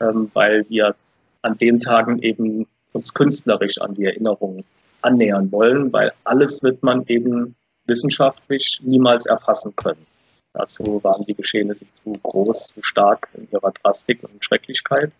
ähm, 0.00 0.30
weil 0.34 0.68
wir 0.68 0.94
an 1.42 1.58
den 1.58 1.80
Tagen 1.80 2.20
eben 2.22 2.66
uns 2.92 3.14
künstlerisch 3.14 3.78
an 3.78 3.94
die 3.94 4.04
Erinnerung 4.04 4.64
annähern 5.02 5.52
wollen, 5.52 5.92
weil 5.92 6.12
alles 6.24 6.62
wird 6.62 6.82
man 6.82 7.04
eben 7.06 7.54
wissenschaftlich 7.86 8.80
niemals 8.82 9.26
erfassen 9.26 9.74
können. 9.76 10.04
Dazu 10.52 11.00
waren 11.04 11.24
die 11.26 11.34
Geschehnisse 11.34 11.86
zu 12.02 12.12
groß, 12.22 12.68
zu 12.68 12.82
stark 12.82 13.28
in 13.34 13.46
ihrer 13.52 13.72
Drastik 13.72 14.24
und 14.24 14.42
Schrecklichkeit. 14.44 15.12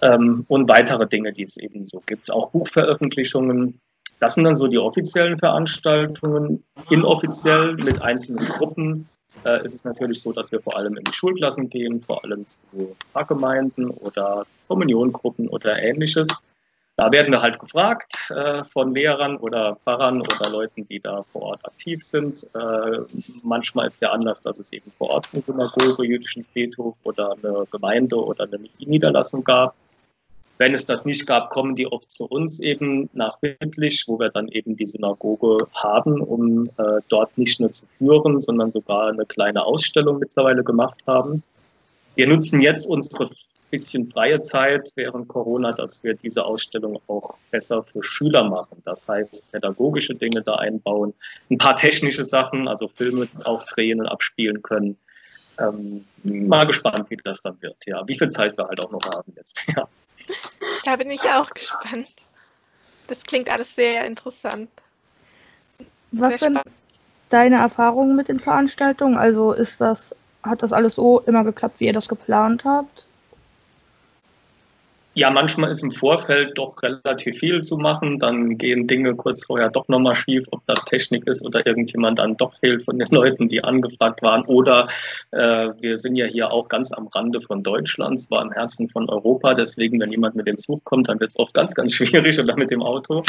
Ähm, 0.00 0.44
und 0.48 0.68
weitere 0.68 1.06
Dinge, 1.06 1.32
die 1.32 1.42
es 1.42 1.56
eben 1.56 1.86
so 1.86 2.00
gibt. 2.06 2.32
Auch 2.32 2.50
Buchveröffentlichungen. 2.50 3.80
Das 4.18 4.34
sind 4.34 4.44
dann 4.44 4.56
so 4.56 4.68
die 4.68 4.78
offiziellen 4.78 5.38
Veranstaltungen. 5.38 6.62
Inoffiziell 6.88 7.74
mit 7.74 8.00
einzelnen 8.00 8.46
Gruppen 8.46 9.08
äh, 9.44 9.64
ist 9.64 9.74
es 9.74 9.84
natürlich 9.84 10.20
so, 10.20 10.32
dass 10.32 10.52
wir 10.52 10.60
vor 10.60 10.76
allem 10.76 10.96
in 10.96 11.04
die 11.04 11.12
Schulklassen 11.12 11.68
gehen, 11.68 12.00
vor 12.00 12.22
allem 12.24 12.46
zu 12.46 12.96
Pfarrgemeinden 13.12 13.90
oder 13.90 14.46
Kommuniongruppen 14.68 15.48
oder 15.48 15.82
ähnliches. 15.82 16.28
Da 16.96 17.10
werden 17.10 17.32
wir 17.32 17.40
halt 17.40 17.58
gefragt 17.58 18.30
äh, 18.30 18.62
von 18.64 18.94
Lehrern 18.94 19.38
oder 19.38 19.76
Pfarrern 19.76 20.20
oder 20.20 20.50
Leuten, 20.50 20.86
die 20.86 21.00
da 21.00 21.22
vor 21.32 21.42
Ort 21.42 21.64
aktiv 21.64 22.04
sind. 22.04 22.46
Äh, 22.54 22.98
manchmal 23.42 23.88
ist 23.88 24.02
der 24.02 24.12
Anlass, 24.12 24.42
dass 24.42 24.58
es 24.58 24.70
eben 24.72 24.92
vor 24.98 25.08
Ort 25.08 25.28
eine 25.32 25.42
Synagoge, 25.42 26.04
jüdischen 26.04 26.44
Friedhof 26.52 26.94
oder 27.04 27.32
eine 27.42 27.66
Gemeinde 27.70 28.16
oder 28.16 28.44
eine 28.44 28.58
Niederlassung 28.80 29.42
gab. 29.42 29.74
Wenn 30.60 30.74
es 30.74 30.84
das 30.84 31.06
nicht 31.06 31.26
gab, 31.26 31.48
kommen 31.48 31.74
die 31.74 31.86
oft 31.86 32.10
zu 32.10 32.26
uns 32.26 32.60
eben 32.60 33.08
nach 33.14 33.40
Wittlich, 33.40 34.04
wo 34.06 34.18
wir 34.18 34.28
dann 34.28 34.46
eben 34.48 34.76
die 34.76 34.86
Synagoge 34.86 35.66
haben, 35.72 36.20
um 36.20 36.66
äh, 36.76 37.00
dort 37.08 37.38
nicht 37.38 37.60
nur 37.60 37.72
zu 37.72 37.86
führen, 37.96 38.42
sondern 38.42 38.70
sogar 38.70 39.08
eine 39.08 39.24
kleine 39.24 39.64
Ausstellung 39.64 40.18
mittlerweile 40.18 40.62
gemacht 40.62 41.02
haben. 41.06 41.42
Wir 42.14 42.26
nutzen 42.26 42.60
jetzt 42.60 42.86
unsere 42.86 43.30
bisschen 43.70 44.06
freie 44.08 44.42
Zeit 44.42 44.92
während 44.96 45.28
Corona, 45.28 45.70
dass 45.70 46.04
wir 46.04 46.12
diese 46.12 46.44
Ausstellung 46.44 47.00
auch 47.06 47.36
besser 47.50 47.82
für 47.82 48.02
Schüler 48.02 48.44
machen. 48.44 48.82
Das 48.84 49.08
heißt, 49.08 49.50
pädagogische 49.52 50.14
Dinge 50.14 50.42
da 50.42 50.56
einbauen, 50.56 51.14
ein 51.50 51.56
paar 51.56 51.76
technische 51.76 52.26
Sachen, 52.26 52.68
also 52.68 52.86
Filme 52.88 53.26
auch 53.44 53.64
drehen 53.64 54.00
und 54.00 54.08
abspielen 54.08 54.60
können. 54.60 54.98
Ähm, 55.58 56.04
mal 56.22 56.66
gespannt, 56.66 57.08
wie 57.08 57.16
das 57.16 57.40
dann 57.40 57.56
wird. 57.62 57.76
Ja, 57.86 58.06
wie 58.06 58.18
viel 58.18 58.28
Zeit 58.28 58.58
wir 58.58 58.68
halt 58.68 58.80
auch 58.80 58.90
noch 58.90 59.06
haben 59.06 59.32
jetzt. 59.36 59.58
Ja. 59.74 59.88
Da 60.84 60.96
bin 60.96 61.10
ich 61.10 61.22
auch 61.28 61.50
gespannt. 61.50 62.08
Das 63.06 63.22
klingt 63.24 63.50
alles 63.50 63.74
sehr 63.74 64.06
interessant. 64.06 64.70
Was 66.12 66.30
sehr 66.30 66.38
sind 66.38 66.60
deine 67.28 67.56
Erfahrungen 67.56 68.16
mit 68.16 68.28
den 68.28 68.38
Veranstaltungen? 68.38 69.16
Also 69.16 69.52
ist 69.52 69.80
das, 69.80 70.14
hat 70.42 70.62
das 70.62 70.72
alles 70.72 70.94
so 70.94 71.20
immer 71.20 71.44
geklappt, 71.44 71.80
wie 71.80 71.86
ihr 71.86 71.92
das 71.92 72.08
geplant 72.08 72.64
habt? 72.64 73.06
Ja, 75.14 75.28
manchmal 75.28 75.72
ist 75.72 75.82
im 75.82 75.90
Vorfeld 75.90 76.56
doch 76.56 76.80
relativ 76.84 77.38
viel 77.38 77.62
zu 77.62 77.76
machen. 77.76 78.20
Dann 78.20 78.56
gehen 78.56 78.86
Dinge 78.86 79.16
kurz 79.16 79.44
vorher 79.44 79.68
doch 79.68 79.88
nochmal 79.88 80.14
schief, 80.14 80.46
ob 80.52 80.64
das 80.66 80.84
Technik 80.84 81.26
ist 81.26 81.44
oder 81.44 81.66
irgendjemand 81.66 82.20
dann 82.20 82.36
doch 82.36 82.54
fehlt 82.54 82.84
von 82.84 82.96
den 82.98 83.08
Leuten, 83.10 83.48
die 83.48 83.62
angefragt 83.64 84.22
waren. 84.22 84.44
Oder 84.44 84.88
äh, 85.32 85.70
wir 85.80 85.98
sind 85.98 86.14
ja 86.14 86.26
hier 86.26 86.52
auch 86.52 86.68
ganz 86.68 86.92
am 86.92 87.08
Rande 87.08 87.40
von 87.40 87.64
Deutschland, 87.64 88.20
zwar 88.20 88.42
im 88.42 88.52
Herzen 88.52 88.88
von 88.88 89.08
Europa. 89.10 89.54
Deswegen, 89.54 89.98
wenn 90.00 90.12
jemand 90.12 90.36
mit 90.36 90.46
dem 90.46 90.58
Zug 90.58 90.84
kommt, 90.84 91.08
dann 91.08 91.18
wird 91.18 91.30
es 91.30 91.38
oft 91.40 91.54
ganz, 91.54 91.74
ganz 91.74 91.92
schwierig 91.94 92.38
oder 92.38 92.56
mit 92.56 92.70
dem 92.70 92.82
Auto. 92.82 93.24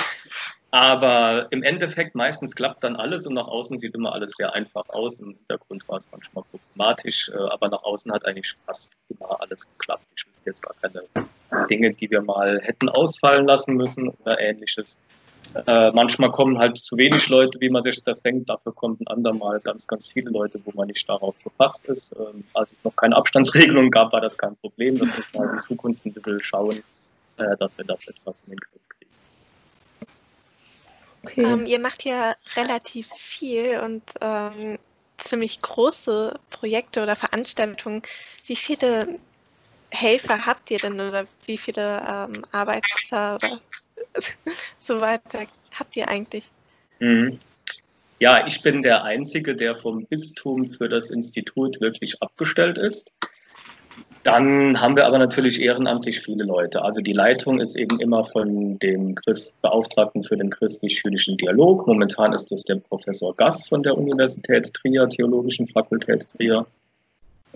Aber 0.73 1.47
im 1.51 1.63
Endeffekt 1.63 2.15
meistens 2.15 2.55
klappt 2.55 2.85
dann 2.85 2.95
alles 2.95 3.27
und 3.27 3.33
nach 3.33 3.47
außen 3.47 3.77
sieht 3.77 3.93
immer 3.93 4.13
alles 4.13 4.31
sehr 4.37 4.55
einfach 4.55 4.87
aus. 4.87 5.19
Im 5.19 5.35
Hintergrund 5.35 5.87
war 5.89 5.97
es 5.97 6.09
manchmal 6.11 6.45
problematisch, 6.49 7.29
äh, 7.29 7.37
aber 7.37 7.67
nach 7.67 7.83
außen 7.83 8.11
hat 8.11 8.25
eigentlich 8.25 8.55
fast 8.65 8.93
immer 9.09 9.41
alles 9.41 9.67
geklappt. 9.77 10.05
Ich 10.15 10.25
wüsste 10.25 10.41
jetzt 10.45 10.63
gar 10.63 10.73
keine 10.81 11.03
Dinge, 11.67 11.93
die 11.93 12.09
wir 12.09 12.21
mal 12.21 12.61
hätten 12.61 12.87
ausfallen 12.87 13.45
lassen 13.45 13.75
müssen 13.75 14.09
oder 14.09 14.39
ähnliches. 14.39 14.97
Äh, 15.67 15.91
manchmal 15.91 16.31
kommen 16.31 16.57
halt 16.57 16.77
zu 16.77 16.95
wenig 16.95 17.27
Leute, 17.27 17.59
wie 17.59 17.69
man 17.69 17.83
sich 17.83 18.01
das 18.03 18.21
denkt. 18.21 18.49
Dafür 18.49 18.73
kommen 18.73 18.97
andermal 19.07 19.59
ganz, 19.59 19.85
ganz 19.85 20.07
viele 20.07 20.29
Leute, 20.29 20.61
wo 20.63 20.71
man 20.73 20.87
nicht 20.87 21.07
darauf 21.09 21.35
gefasst 21.43 21.85
ist. 21.87 22.15
Ähm, 22.17 22.45
als 22.53 22.73
es 22.73 22.83
noch 22.85 22.95
keine 22.95 23.17
Abstandsregelung 23.17 23.91
gab, 23.91 24.13
war 24.13 24.21
das 24.21 24.37
kein 24.37 24.55
Problem. 24.55 24.97
Das 24.97 25.09
muss 25.09 25.33
man 25.33 25.53
in 25.53 25.59
Zukunft 25.59 26.05
ein 26.05 26.13
bisschen 26.13 26.41
schauen, 26.41 26.79
äh, 27.37 27.57
dass 27.57 27.77
wir 27.77 27.83
das 27.83 28.07
etwas 28.07 28.41
in 28.45 28.51
den 28.51 28.59
Griff 28.59 28.81
kriegen. 28.87 29.00
Okay. 31.23 31.43
Ähm, 31.43 31.65
ihr 31.65 31.79
macht 31.79 32.03
ja 32.03 32.35
relativ 32.55 33.07
viel 33.09 33.79
und 33.79 34.03
ähm, 34.21 34.79
ziemlich 35.17 35.61
große 35.61 36.39
Projekte 36.49 37.03
oder 37.03 37.15
Veranstaltungen. 37.15 38.01
Wie 38.45 38.55
viele 38.55 39.19
Helfer 39.91 40.45
habt 40.45 40.71
ihr 40.71 40.79
denn 40.79 40.99
oder 40.99 41.27
wie 41.45 41.57
viele 41.57 42.03
ähm, 42.07 42.43
Arbeiter 42.51 43.35
oder 43.35 43.59
so 44.79 44.99
weiter 44.99 45.45
habt 45.77 45.95
ihr 45.95 46.07
eigentlich? 46.09 46.45
Mhm. 46.99 47.39
Ja, 48.19 48.45
ich 48.45 48.61
bin 48.61 48.83
der 48.83 49.03
Einzige, 49.03 49.55
der 49.55 49.75
vom 49.75 50.05
Bistum 50.05 50.65
für 50.65 50.87
das 50.87 51.09
Institut 51.09 51.81
wirklich 51.81 52.21
abgestellt 52.21 52.77
ist. 52.77 53.11
Dann 54.23 54.79
haben 54.79 54.95
wir 54.95 55.07
aber 55.07 55.17
natürlich 55.17 55.61
ehrenamtlich 55.61 56.19
viele 56.19 56.43
Leute. 56.43 56.83
Also 56.83 57.01
die 57.01 57.13
Leitung 57.13 57.59
ist 57.59 57.75
eben 57.75 57.99
immer 57.99 58.23
von 58.23 58.77
dem 58.77 59.15
Christ 59.15 59.59
Beauftragten 59.61 60.23
für 60.23 60.37
den 60.37 60.51
christlich-jüdischen 60.51 61.37
Dialog. 61.37 61.87
Momentan 61.87 62.33
ist 62.33 62.51
das 62.51 62.63
der 62.63 62.75
Professor 62.75 63.35
Gass 63.35 63.67
von 63.67 63.81
der 63.81 63.97
Universität 63.97 64.71
Trier, 64.73 65.09
Theologischen 65.09 65.65
Fakultät 65.65 66.27
Trier. 66.29 66.67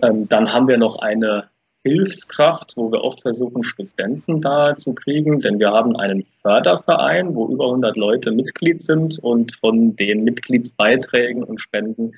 Ähm, 0.02 0.28
dann 0.28 0.52
haben 0.52 0.66
wir 0.66 0.76
noch 0.76 0.98
eine 0.98 1.48
Hilfskraft, 1.86 2.72
wo 2.76 2.90
wir 2.90 3.04
oft 3.04 3.22
versuchen, 3.22 3.62
Studenten 3.62 4.40
da 4.40 4.76
zu 4.76 4.92
kriegen, 4.92 5.40
denn 5.40 5.60
wir 5.60 5.70
haben 5.70 5.94
einen 5.94 6.26
Förderverein, 6.42 7.34
wo 7.36 7.46
über 7.46 7.66
100 7.66 7.96
Leute 7.96 8.32
Mitglied 8.32 8.82
sind 8.82 9.20
und 9.20 9.54
von 9.54 9.94
den 9.94 10.24
Mitgliedsbeiträgen 10.24 11.44
und 11.44 11.60
Spenden 11.60 12.14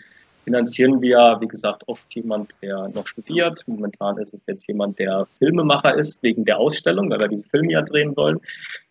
finanzieren 0.48 1.02
wir, 1.02 1.36
wie 1.40 1.46
gesagt, 1.46 1.82
oft 1.88 2.14
jemand, 2.14 2.56
der 2.62 2.88
noch 2.88 3.06
studiert. 3.06 3.62
Momentan 3.66 4.16
ist 4.16 4.32
es 4.32 4.46
jetzt 4.46 4.66
jemand, 4.66 4.98
der 4.98 5.26
Filmemacher 5.38 5.94
ist, 5.94 6.22
wegen 6.22 6.46
der 6.46 6.56
Ausstellung, 6.56 7.10
weil 7.10 7.20
wir 7.20 7.28
diesen 7.28 7.50
Film 7.50 7.68
ja 7.68 7.82
drehen 7.82 8.16
wollen, 8.16 8.40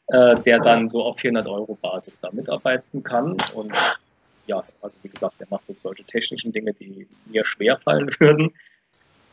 äh, 0.09 0.39
der 0.41 0.59
dann 0.59 0.87
so 0.87 1.01
auf 1.01 1.17
400 1.17 1.47
Euro 1.47 1.75
Basis 1.81 2.19
da 2.19 2.29
mitarbeiten 2.31 3.01
kann. 3.01 3.35
Und 3.55 3.73
ja, 4.45 4.63
also 4.83 4.95
wie 5.01 5.09
gesagt, 5.09 5.39
der 5.39 5.47
macht 5.49 5.63
jetzt 5.67 5.81
solche 5.81 6.03
technischen 6.03 6.51
Dinge, 6.51 6.75
die 6.75 7.07
mir 7.25 7.43
schwerfallen 7.43 8.07
würden. 8.19 8.51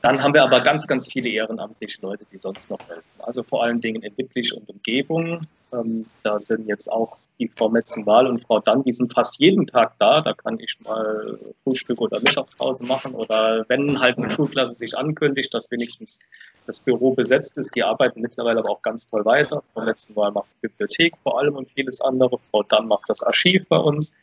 Dann 0.04 0.22
haben 0.22 0.34
wir 0.34 0.42
aber 0.42 0.60
ganz, 0.60 0.86
ganz 0.86 1.10
viele 1.10 1.30
ehrenamtliche 1.30 2.02
Leute, 2.02 2.26
die 2.30 2.36
sonst 2.36 2.68
noch 2.68 2.78
helfen. 2.88 3.08
Also 3.20 3.42
vor 3.42 3.64
allen 3.64 3.80
Dingen 3.80 4.02
in 4.02 4.14
Wittlich 4.18 4.54
und 4.54 4.68
Umgebung. 4.68 5.40
Ähm, 5.72 6.04
da 6.22 6.38
sind 6.38 6.68
jetzt 6.68 6.92
auch 6.92 7.18
die 7.38 7.48
Frau 7.48 7.70
Metzenwahl 7.70 8.26
und 8.26 8.44
Frau 8.44 8.60
Dann, 8.60 8.84
die 8.84 8.92
sind 8.92 9.14
fast 9.14 9.38
jeden 9.38 9.66
Tag 9.66 9.94
da. 9.98 10.20
Da 10.20 10.34
kann 10.34 10.60
ich 10.60 10.76
mal 10.84 11.38
Frühstück 11.62 12.02
oder 12.02 12.20
Mittagspause 12.20 12.84
machen. 12.84 13.14
Oder 13.14 13.64
wenn 13.68 13.98
halt 13.98 14.18
eine 14.18 14.30
Schulklasse 14.30 14.74
sich 14.74 14.94
ankündigt, 14.94 15.54
dass 15.54 15.70
wenigstens 15.70 16.20
das 16.66 16.80
Büro 16.80 17.14
besetzt 17.14 17.56
ist. 17.56 17.74
Die 17.74 17.82
arbeiten 17.82 18.20
mittlerweile 18.20 18.58
aber 18.58 18.72
auch 18.72 18.82
ganz 18.82 19.08
toll 19.08 19.24
weiter. 19.24 19.62
Frau 19.72 19.86
Metzenwahl 19.86 20.32
macht 20.32 20.48
die 20.56 20.68
Bibliothek 20.68 21.14
vor 21.22 21.38
allem 21.38 21.56
und 21.56 21.70
vieles 21.70 22.02
andere. 22.02 22.38
Frau 22.50 22.62
Dann 22.62 22.88
macht 22.88 23.08
das 23.08 23.22
Archiv 23.22 23.66
bei 23.68 23.78
uns. 23.78 24.14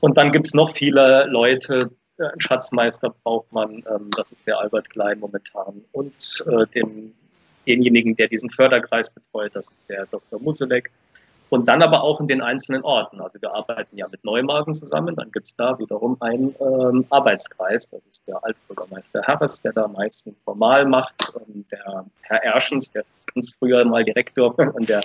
Und 0.00 0.18
dann 0.18 0.30
gibt 0.30 0.48
es 0.48 0.52
noch 0.52 0.72
viele 0.72 1.24
Leute, 1.30 1.90
einen 2.18 2.40
Schatzmeister 2.40 3.14
braucht 3.22 3.52
man, 3.52 3.84
ähm, 3.90 4.10
das 4.16 4.30
ist 4.30 4.46
der 4.46 4.58
Albert 4.58 4.90
Klein 4.90 5.20
momentan. 5.20 5.84
Und 5.92 6.44
äh, 6.46 6.66
den, 6.68 7.14
denjenigen, 7.66 8.16
der 8.16 8.28
diesen 8.28 8.50
Förderkreis 8.50 9.10
betreut, 9.10 9.52
das 9.54 9.66
ist 9.66 9.88
der 9.88 10.06
Dr. 10.06 10.40
Muselek. 10.40 10.90
Und 11.48 11.66
dann 11.66 11.80
aber 11.80 12.02
auch 12.02 12.20
in 12.20 12.26
den 12.26 12.42
einzelnen 12.42 12.82
Orten. 12.82 13.20
Also 13.20 13.40
wir 13.40 13.54
arbeiten 13.54 13.96
ja 13.96 14.08
mit 14.08 14.24
Neumarken 14.24 14.74
zusammen. 14.74 15.14
Dann 15.14 15.30
gibt 15.30 15.46
es 15.46 15.54
da 15.54 15.78
wiederum 15.78 16.16
einen 16.20 16.54
ähm, 16.60 17.06
Arbeitskreis. 17.10 17.88
Das 17.88 18.04
ist 18.10 18.26
der 18.26 18.42
Altbürgermeister 18.42 19.22
Harris, 19.22 19.60
der 19.62 19.72
da 19.72 19.84
am 19.84 19.92
meisten 19.92 20.34
formal 20.44 20.84
macht. 20.86 21.32
Und 21.34 21.70
der 21.70 22.04
Herr 22.22 22.42
Erschens, 22.42 22.90
der 22.90 23.04
ganz 23.32 23.54
früher 23.56 23.84
mal 23.84 24.02
Direktor 24.02 24.58
an 24.58 24.86
der 24.86 25.02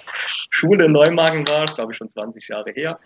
Schule 0.50 0.86
in 0.86 0.94
Neumagen 0.94 1.48
war, 1.48 1.66
glaube 1.66 1.92
ich 1.92 1.98
schon 1.98 2.10
20 2.10 2.48
Jahre 2.48 2.72
her. 2.72 2.98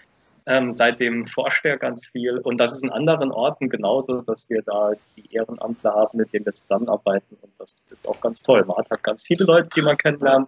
Ähm, 0.48 0.74
seitdem 0.74 1.26
forscht 1.26 1.66
er 1.66 1.78
ganz 1.78 2.06
viel. 2.06 2.38
Und 2.38 2.58
das 2.58 2.72
ist 2.72 2.84
in 2.84 2.92
anderen 2.92 3.32
Orten 3.32 3.68
genauso, 3.70 4.22
dass 4.22 4.48
wir 4.50 4.62
da 4.62 4.92
die 5.18 5.34
Ehrenamtler 5.34 5.94
haben, 5.94 6.18
mit 6.18 6.32
denen 6.34 6.46
wir 6.46 6.54
zusammenarbeiten. 6.54 7.38
Und 7.42 7.52
das 7.58 7.76
ist 7.90 8.08
auch 8.08 8.22
ganz 8.22 8.44
toll. 8.44 8.64
Man 8.66 8.78
hat 8.78 8.90
halt 8.92 9.04
ganz 9.04 9.24
viele 9.24 9.46
Leute, 9.46 9.70
die 9.76 9.82
man 9.82 9.98
kennenlernt. 9.98 10.48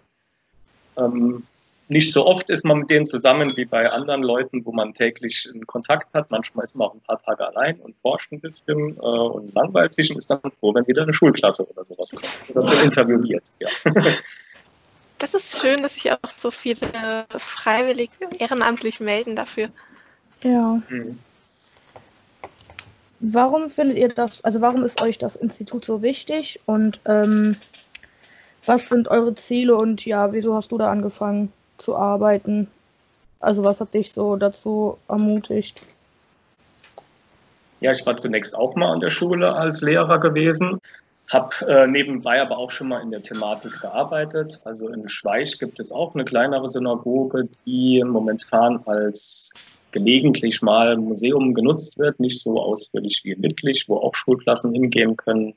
Ähm, 0.97 1.43
nicht 1.89 2.11
so 2.11 2.25
oft 2.25 2.49
ist 2.49 2.65
man 2.65 2.79
mit 2.79 2.89
denen 2.89 3.05
zusammen 3.05 3.55
wie 3.55 3.65
bei 3.65 3.89
anderen 3.89 4.21
Leuten, 4.21 4.65
wo 4.65 4.71
man 4.73 4.93
täglich 4.93 5.49
in 5.53 5.65
Kontakt 5.65 6.13
hat. 6.13 6.29
Manchmal 6.29 6.65
ist 6.65 6.75
man 6.75 6.89
auch 6.89 6.93
ein 6.93 7.01
paar 7.01 7.21
Tage 7.21 7.47
allein 7.47 7.79
und 7.79 7.95
forscht 8.01 8.31
ein 8.31 8.41
bisschen 8.41 8.97
äh, 8.97 8.99
und 8.99 9.53
langweilt 9.55 9.93
sich 9.93 10.11
und 10.11 10.17
ist 10.17 10.29
dann 10.29 10.41
froh, 10.59 10.75
wenn 10.75 10.85
wieder 10.85 11.03
eine 11.03 11.13
Schulklasse 11.13 11.65
oder 11.65 11.85
sowas 11.85 12.11
kommt. 12.11 12.55
Ist 12.55 12.77
ein 12.77 12.85
Interview 12.85 13.21
jetzt, 13.23 13.55
ja. 13.59 13.69
Das 15.17 15.33
ist 15.33 15.59
schön, 15.59 15.81
dass 15.81 15.95
sich 15.95 16.11
auch 16.11 16.29
so 16.29 16.51
viele 16.51 17.25
freiwillig 17.29 18.11
ehrenamtlich 18.37 18.99
melden 18.99 19.35
dafür. 19.35 19.69
Ja. 20.43 20.81
Mhm. 20.89 21.19
Warum 23.19 23.69
findet 23.69 23.97
ihr 23.97 24.09
das, 24.09 24.43
also 24.43 24.61
warum 24.61 24.83
ist 24.83 25.01
euch 25.01 25.17
das 25.17 25.35
Institut 25.35 25.83
so 25.83 26.03
wichtig 26.03 26.59
und 26.67 26.99
ähm, 27.05 27.55
was 28.65 28.89
sind 28.89 29.07
eure 29.07 29.33
Ziele 29.33 29.75
und 29.75 30.05
ja, 30.05 30.33
wieso 30.33 30.53
hast 30.53 30.71
du 30.71 30.77
da 30.77 30.91
angefangen 30.91 31.51
zu 31.79 31.95
arbeiten? 31.95 32.67
Also 33.39 33.63
was 33.63 33.81
hat 33.81 33.93
dich 33.93 34.11
so 34.11 34.35
dazu 34.35 34.97
ermutigt? 35.07 35.81
Ja, 37.79 37.91
ich 37.91 38.05
war 38.05 38.17
zunächst 38.17 38.55
auch 38.55 38.75
mal 38.75 38.91
an 38.91 38.99
der 38.99 39.09
Schule 39.09 39.55
als 39.55 39.81
Lehrer 39.81 40.19
gewesen 40.19 40.79
habe 41.31 41.55
äh, 41.67 41.87
nebenbei 41.87 42.41
aber 42.41 42.57
auch 42.57 42.71
schon 42.71 42.87
mal 42.87 43.01
in 43.01 43.11
der 43.11 43.21
Thematik 43.21 43.81
gearbeitet. 43.81 44.61
Also 44.63 44.89
in 44.89 45.07
Schweich 45.09 45.59
gibt 45.59 45.79
es 45.79 45.91
auch 45.91 46.15
eine 46.15 46.25
kleinere 46.25 46.69
Synagoge, 46.69 47.49
die 47.65 48.03
momentan 48.03 48.81
als 48.85 49.53
gelegentlich 49.91 50.61
mal 50.61 50.97
Museum 50.97 51.53
genutzt 51.53 51.97
wird, 51.97 52.19
nicht 52.19 52.41
so 52.41 52.61
ausführlich 52.61 53.21
wie 53.23 53.41
Wittlich, 53.41 53.87
wo 53.87 53.97
auch 53.97 54.15
Schulklassen 54.15 54.73
hingehen 54.73 55.17
können. 55.17 55.53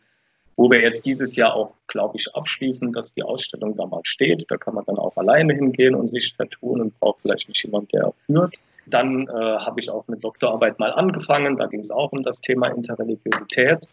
Wo 0.56 0.70
wir 0.70 0.82
jetzt 0.82 1.06
dieses 1.06 1.36
Jahr 1.36 1.54
auch, 1.54 1.72
glaube 1.86 2.18
ich, 2.18 2.34
abschließen, 2.34 2.92
dass 2.92 3.14
die 3.14 3.22
Ausstellung 3.22 3.76
da 3.76 3.86
mal 3.86 4.02
steht. 4.04 4.44
Da 4.48 4.56
kann 4.56 4.74
man 4.74 4.84
dann 4.84 4.98
auch 4.98 5.16
alleine 5.16 5.54
hingehen 5.54 5.94
und 5.94 6.08
sich 6.08 6.34
vertun 6.34 6.80
und 6.80 7.00
braucht 7.00 7.20
vielleicht 7.22 7.48
nicht 7.48 7.62
jemand, 7.64 7.92
der 7.92 8.12
führt. 8.26 8.56
Dann 8.86 9.26
äh, 9.28 9.32
habe 9.32 9.80
ich 9.80 9.90
auch 9.90 10.04
eine 10.06 10.18
Doktorarbeit 10.18 10.78
mal 10.78 10.92
angefangen. 10.92 11.56
Da 11.56 11.66
ging 11.66 11.80
es 11.80 11.90
auch 11.90 12.12
um 12.12 12.22
das 12.22 12.40
Thema 12.40 12.68
Interreligiosität. 12.68 13.88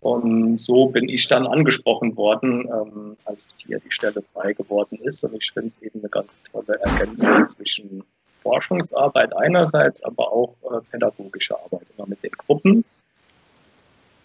Und 0.00 0.58
so 0.58 0.86
bin 0.88 1.08
ich 1.08 1.26
dann 1.26 1.46
angesprochen 1.46 2.16
worden, 2.16 2.68
ähm, 2.72 3.16
als 3.24 3.46
hier 3.66 3.80
die 3.80 3.90
Stelle 3.90 4.22
frei 4.32 4.52
geworden 4.52 4.98
ist. 5.02 5.24
Und 5.24 5.34
ich 5.34 5.50
finde 5.50 5.68
es 5.68 5.82
eben 5.82 5.98
eine 5.98 6.08
ganz 6.08 6.40
tolle 6.52 6.78
Ergänzung 6.80 7.46
zwischen 7.46 8.04
Forschungsarbeit 8.42 9.36
einerseits, 9.36 10.02
aber 10.02 10.32
auch 10.32 10.54
äh, 10.64 10.80
pädagogische 10.90 11.58
Arbeit 11.58 11.86
immer 11.96 12.06
mit 12.06 12.22
den 12.22 12.32
Gruppen. 12.32 12.84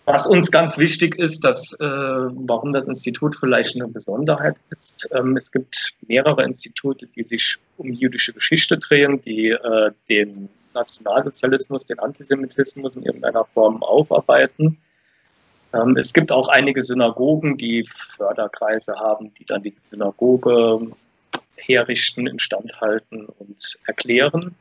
Was 0.05 0.27
uns 0.27 0.51
ganz 0.51 0.77
wichtig 0.77 1.15
ist, 1.15 1.45
dass, 1.45 1.73
äh, 1.79 1.85
warum 1.85 2.73
das 2.73 2.87
Institut 2.87 3.37
vielleicht 3.37 3.75
eine 3.75 3.87
Besonderheit 3.87 4.57
ist. 4.69 5.09
Ähm, 5.13 5.37
es 5.37 5.51
gibt 5.51 5.93
mehrere 6.07 6.43
Institute, 6.43 7.07
die 7.07 7.23
sich 7.23 7.57
um 7.77 7.93
jüdische 7.93 8.33
Geschichte 8.33 8.77
drehen, 8.77 9.21
die 9.21 9.51
äh, 9.51 9.91
den 10.09 10.49
Nationalsozialismus, 10.73 11.85
den 11.85 11.99
Antisemitismus 11.99 12.97
in 12.97 13.03
irgendeiner 13.03 13.45
Form 13.45 13.81
aufarbeiten. 13.81 14.77
Ähm, 15.73 15.95
es 15.95 16.11
gibt 16.11 16.33
auch 16.33 16.49
einige 16.49 16.83
Synagogen, 16.83 17.57
die 17.57 17.85
Förderkreise 17.85 18.95
haben, 18.95 19.33
die 19.35 19.45
dann 19.45 19.63
die 19.63 19.73
Synagoge 19.89 20.91
herrichten, 21.57 22.27
instand 22.27 22.79
halten 22.81 23.25
und 23.25 23.77
erklären. 23.85 24.55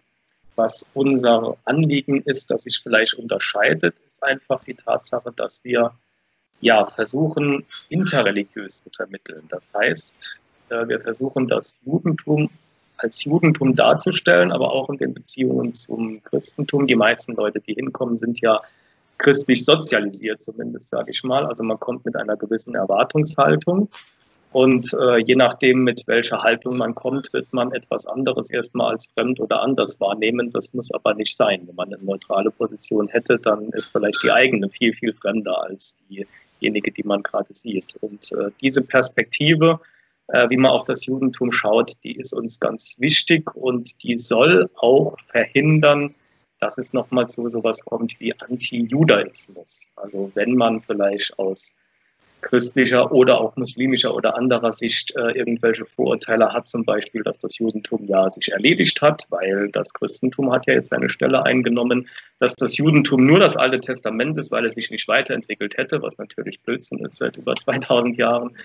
Was 0.57 0.87
unser 0.95 1.57
Anliegen 1.65 2.23
ist, 2.23 2.51
das 2.51 2.65
sich 2.65 2.81
vielleicht 2.83 3.15
unterscheidet, 3.15 3.95
ist 4.07 4.23
einfach 4.23 4.63
die 4.65 4.75
Tatsache, 4.75 5.33
dass 5.35 5.65
wir 5.65 5.93
ja 6.61 6.87
versuchen, 6.87 7.65
interreligiös 7.89 8.83
zu 8.85 8.91
vermitteln. 8.91 9.45
Das 9.49 9.63
heißt, 9.75 10.41
äh, 10.69 10.89
wir 10.89 11.01
versuchen 11.01 11.49
das 11.49 11.77
Judentum 11.85 12.51
als 12.99 13.25
Judentum 13.25 13.75
darzustellen, 13.75 14.53
aber 14.53 14.73
auch 14.73 14.89
in 14.91 14.99
den 14.99 15.15
Beziehungen 15.15 15.75
zum 15.75 16.23
Christentum. 16.23 16.87
Die 16.87 16.95
meisten 16.95 17.35
Leute, 17.35 17.61
die 17.61 17.75
hinkommen, 17.75 18.17
sind 18.17 18.41
ja 18.41 18.61
christlich 19.19 19.65
sozialisiert, 19.65 20.43
zumindest 20.43 20.89
sage 20.89 21.11
ich 21.11 21.23
mal. 21.25 21.47
Also 21.47 21.65
man 21.65 21.81
kommt 21.81 22.05
mit 22.05 22.17
einer 22.17 22.37
gewissen 22.37 22.75
Erwartungshaltung. 22.75 23.89
Und 24.53 24.93
äh, 25.01 25.19
je 25.19 25.35
nachdem, 25.35 25.83
mit 25.83 26.07
welcher 26.07 26.43
Haltung 26.43 26.77
man 26.77 26.95
kommt, 26.95 27.33
wird 27.33 27.53
man 27.53 27.73
etwas 27.73 28.07
anderes 28.07 28.51
erstmal 28.51 28.93
als 28.93 29.07
fremd 29.07 29.41
oder 29.41 29.63
anders 29.63 29.99
wahrnehmen. 29.99 30.53
Das 30.53 30.75
muss 30.75 30.93
aber 30.93 31.15
nicht 31.15 31.37
sein. 31.37 31.67
Wenn 31.67 31.75
man 31.75 31.93
eine 31.93 32.03
neutrale 32.05 32.51
Position 32.51 33.09
hätte, 33.09 33.39
dann 33.39 33.71
ist 33.71 33.91
vielleicht 33.91 34.23
die 34.23 34.31
eigene 34.31 34.69
viel, 34.69 34.93
viel 34.93 35.15
fremder 35.15 35.63
als 35.63 35.97
diejenige, 36.11 36.93
die 36.93 37.03
man 37.03 37.23
gerade 37.23 37.55
sieht. 37.55 37.97
Und 38.03 38.31
äh, 38.33 38.51
diese 38.61 38.83
Perspektive, 38.83 39.81
äh, 40.29 40.51
wie 40.51 40.59
man 40.59 40.73
auf 40.73 40.85
das 40.85 41.07
Judentum 41.07 41.51
schaut, 41.51 41.93
die 42.05 42.17
ist 42.17 42.35
uns 42.35 42.61
ganz 42.61 42.97
wichtig 42.99 43.55
und 43.57 44.03
die 44.03 44.19
soll 44.19 44.69
auch 44.77 45.19
verhindern, 45.21 46.15
dass 46.61 46.77
es 46.77 46.93
nochmal 46.93 47.27
zu 47.27 47.49
sowas 47.49 47.85
kommt 47.85 48.21
wie 48.21 48.39
Anti-Judaismus. 48.39 49.91
Also 49.97 50.31
wenn 50.35 50.55
man 50.57 50.83
vielleicht 50.83 51.39
aus 51.39 51.73
christlicher 52.43 53.13
oder 53.13 53.41
auch 53.41 53.57
muslimischer 53.57 54.15
oder 54.15 54.37
anderer 54.37 54.73
Sicht 54.73 55.15
äh, 55.17 55.31
irgendwelche 55.31 55.87
Vorurteile 55.87 56.53
hat, 56.53 56.69
zum 56.69 56.85
Beispiel, 56.85 57.23
dass 57.23 57.39
das 57.39 57.59
Judentum 57.59 58.07
ja 58.07 58.29
sich 58.29 58.53
erledigt 58.53 59.01
hat, 59.01 59.27
weil 59.31 59.71
das 59.71 59.95
Christentum 59.95 60.53
hat 60.53 60.67
ja 60.67 60.75
jetzt 60.75 60.91
seine 60.91 61.09
Stelle 61.09 61.45
eingenommen, 61.45 62.09
dass 62.39 62.55
das 62.57 62.77
Judentum 62.77 63.25
nur 63.25 63.39
das 63.39 63.57
Alte 63.57 63.81
Testament 63.81 64.37
ist, 64.37 64.51
weil 64.51 64.67
es 64.67 64.75
sich 64.75 64.91
nicht 64.91 65.09
weiterentwickelt 65.09 65.77
hätte, 65.79 66.03
was 66.03 66.19
natürlich 66.19 66.61
Blödsinn 66.61 66.99
ist 66.99 67.17
seit 67.17 67.37
über 67.37 67.55
2000 67.55 68.17
Jahren. 68.17 68.57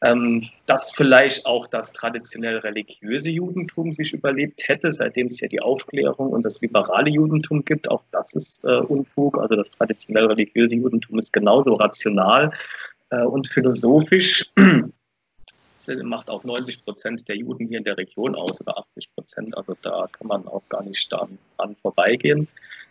Ähm, 0.00 0.48
dass 0.66 0.92
vielleicht 0.92 1.44
auch 1.44 1.66
das 1.66 1.92
traditionell 1.92 2.58
religiöse 2.58 3.30
Judentum 3.30 3.90
sich 3.90 4.12
überlebt 4.12 4.68
hätte, 4.68 4.92
seitdem 4.92 5.26
es 5.26 5.40
ja 5.40 5.48
die 5.48 5.60
Aufklärung 5.60 6.30
und 6.30 6.44
das 6.44 6.60
liberale 6.60 7.10
Judentum 7.10 7.64
gibt. 7.64 7.90
Auch 7.90 8.04
das 8.12 8.32
ist 8.34 8.64
äh, 8.64 8.76
Unfug. 8.76 9.38
Also 9.38 9.56
das 9.56 9.72
traditionell 9.72 10.26
religiöse 10.26 10.76
Judentum 10.76 11.18
ist 11.18 11.32
genauso 11.32 11.72
rational 11.72 12.52
äh, 13.10 13.22
und 13.22 13.48
philosophisch 13.48 14.50
macht 16.02 16.28
auch 16.28 16.44
90 16.44 16.84
Prozent 16.84 17.28
der 17.28 17.36
Juden 17.36 17.66
hier 17.68 17.78
in 17.78 17.84
der 17.84 17.96
Region 17.96 18.34
aus 18.34 18.60
oder 18.60 18.78
80 18.78 19.14
Prozent. 19.14 19.56
Also 19.56 19.76
da 19.80 20.06
kann 20.12 20.26
man 20.26 20.46
auch 20.46 20.62
gar 20.68 20.82
nicht 20.82 21.10
dran, 21.10 21.38
dran 21.56 21.76
vorbeigehen. 21.80 22.48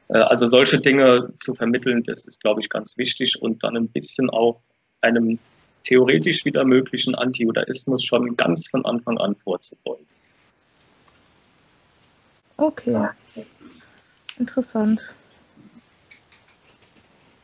Äh, 0.09 0.19
also 0.19 0.47
solche 0.47 0.79
Dinge 0.79 1.33
zu 1.39 1.53
vermitteln, 1.53 2.03
das 2.03 2.25
ist, 2.25 2.41
glaube 2.41 2.61
ich, 2.61 2.69
ganz 2.69 2.97
wichtig 2.97 3.41
und 3.41 3.63
dann 3.63 3.77
ein 3.77 3.89
bisschen 3.89 4.29
auch 4.29 4.61
einem 5.01 5.39
theoretisch 5.83 6.43
wieder 6.43 6.65
möglichen 6.65 7.15
Anti-Judaismus 7.15 8.03
schon 8.03 8.35
ganz 8.35 8.67
von 8.67 8.85
Anfang 8.85 9.17
an 9.17 9.35
vorzubeugen. 9.35 10.05
Okay. 12.57 13.09
Interessant. 14.37 15.07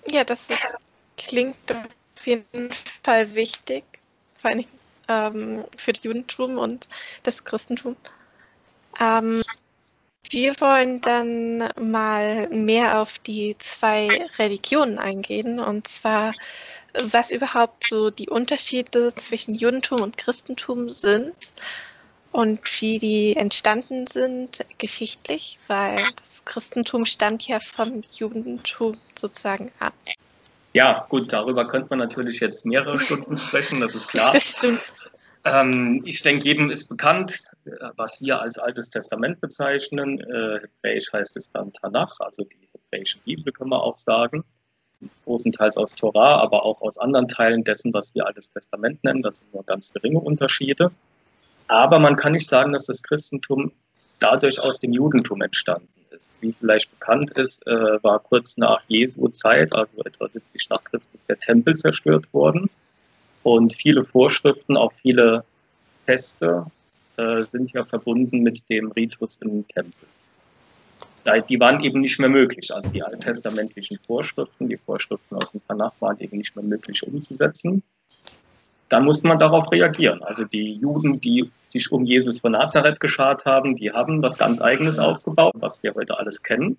Ja, 0.07 0.23
das 0.23 0.49
ist, 0.49 0.59
klingt 1.17 1.55
auf 2.23 2.27
jeden 2.27 2.71
Fall 3.03 3.35
wichtig, 3.35 3.83
vor 4.37 4.51
allem 4.51 4.65
ähm, 5.09 5.65
für 5.75 5.91
das 5.91 6.05
Judentum 6.05 6.57
und 6.57 6.87
das 7.23 7.43
Christentum. 7.43 7.97
Ähm, 8.97 9.43
wir 10.29 10.59
wollen 10.61 11.01
dann 11.01 11.69
mal 11.77 12.47
mehr 12.47 13.01
auf 13.01 13.19
die 13.19 13.57
zwei 13.59 14.07
Religionen 14.39 14.99
eingehen, 14.99 15.59
und 15.59 15.89
zwar 15.89 16.33
was 16.93 17.29
überhaupt 17.31 17.87
so 17.89 18.09
die 18.09 18.29
Unterschiede 18.29 19.13
zwischen 19.13 19.55
Judentum 19.55 19.99
und 19.99 20.17
Christentum 20.17 20.89
sind 20.89 21.35
und 22.31 22.61
wie 22.79 22.99
die 22.99 23.35
entstanden 23.35 24.07
sind 24.07 24.63
geschichtlich, 24.77 25.59
weil 25.67 25.97
das 26.21 26.45
Christentum 26.45 27.05
stammt 27.05 27.45
ja 27.47 27.59
vom 27.59 28.01
Judentum 28.11 28.97
sozusagen 29.17 29.73
ab. 29.79 29.93
Ja, 30.73 31.05
gut, 31.09 31.31
darüber 31.31 31.67
könnte 31.67 31.89
man 31.91 31.99
natürlich 31.99 32.39
jetzt 32.39 32.65
mehrere 32.65 32.99
Stunden 33.05 33.37
sprechen, 33.37 33.79
das 33.79 33.95
ist 33.95 34.07
klar. 34.09 34.33
Das 34.33 34.51
stimmt. 34.51 34.81
Ähm, 35.45 36.01
ich 36.05 36.21
denke, 36.21 36.45
jedem 36.45 36.69
ist 36.69 36.87
bekannt, 36.87 37.43
was 37.97 38.21
wir 38.21 38.41
als 38.41 38.57
Altes 38.57 38.89
Testament 38.89 39.41
bezeichnen. 39.41 40.19
Äh, 40.19 40.61
Hebräisch 40.61 41.11
heißt 41.11 41.37
es 41.37 41.51
dann 41.51 41.73
Tanach, 41.73 42.19
also 42.19 42.43
die 42.43 42.69
hebräische 42.71 43.19
Bibel, 43.19 43.51
können 43.51 43.71
wir 43.71 43.83
auch 43.83 43.97
sagen. 43.97 44.43
Großenteils 45.25 45.75
aus 45.75 45.95
Torah, 45.95 46.41
aber 46.41 46.63
auch 46.63 46.81
aus 46.81 46.97
anderen 46.97 47.27
Teilen 47.27 47.65
dessen, 47.65 47.93
was 47.93 48.15
wir 48.15 48.25
Altes 48.25 48.51
Testament 48.51 49.03
nennen. 49.03 49.21
Das 49.21 49.39
sind 49.39 49.53
nur 49.53 49.65
ganz 49.65 49.91
geringe 49.91 50.19
Unterschiede. 50.19 50.91
Aber 51.67 51.99
man 51.99 52.15
kann 52.15 52.31
nicht 52.31 52.47
sagen, 52.47 52.71
dass 52.71 52.85
das 52.85 53.03
Christentum 53.03 53.73
dadurch 54.19 54.61
aus 54.61 54.79
dem 54.79 54.93
Judentum 54.93 55.41
entstanden 55.41 55.89
ist. 55.97 56.02
Wie 56.41 56.53
vielleicht 56.53 56.91
bekannt 56.91 57.31
ist, 57.31 57.65
äh, 57.67 58.03
war 58.03 58.19
kurz 58.19 58.57
nach 58.57 58.81
Jesu 58.87 59.27
Zeit, 59.29 59.73
also 59.73 60.03
etwa 60.03 60.27
70 60.27 60.69
nach 60.69 60.83
Christus, 60.83 61.25
der 61.27 61.39
Tempel 61.39 61.75
zerstört 61.75 62.31
worden. 62.33 62.69
Und 63.43 63.73
viele 63.73 64.05
Vorschriften, 64.05 64.77
auch 64.77 64.93
viele 65.01 65.43
Feste 66.05 66.65
äh, 67.17 67.43
sind 67.43 67.71
ja 67.73 67.83
verbunden 67.83 68.41
mit 68.41 68.69
dem 68.69 68.91
Ritus 68.91 69.37
im 69.41 69.67
Tempel. 69.67 70.07
Die 71.47 71.59
waren 71.59 71.81
eben 71.81 72.01
nicht 72.01 72.19
mehr 72.19 72.29
möglich. 72.29 72.73
Also 72.73 72.89
die 72.89 73.01
alttestamentlichen 73.01 73.97
Vorschriften, 74.05 74.67
die 74.67 74.77
Vorschriften 74.77 75.35
aus 75.35 75.51
dem 75.51 75.65
Tanach 75.67 75.93
waren 76.01 76.19
eben 76.19 76.37
nicht 76.37 76.55
mehr 76.55 76.65
möglich 76.65 77.01
umzusetzen 77.03 77.81
dann 78.93 79.05
muss 79.05 79.23
man 79.23 79.39
darauf 79.39 79.71
reagieren. 79.71 80.21
Also 80.21 80.43
die 80.43 80.73
Juden, 80.73 81.19
die 81.19 81.49
sich 81.73 81.91
um 81.91 82.05
Jesus 82.05 82.39
von 82.39 82.53
Nazareth 82.53 82.99
geschart 82.99 83.45
haben, 83.45 83.75
die 83.75 83.91
haben 83.91 84.21
was 84.21 84.37
ganz 84.37 84.61
Eigenes 84.61 84.99
aufgebaut, 84.99 85.53
was 85.55 85.83
wir 85.83 85.93
heute 85.93 86.17
alles 86.17 86.41
kennen. 86.41 86.77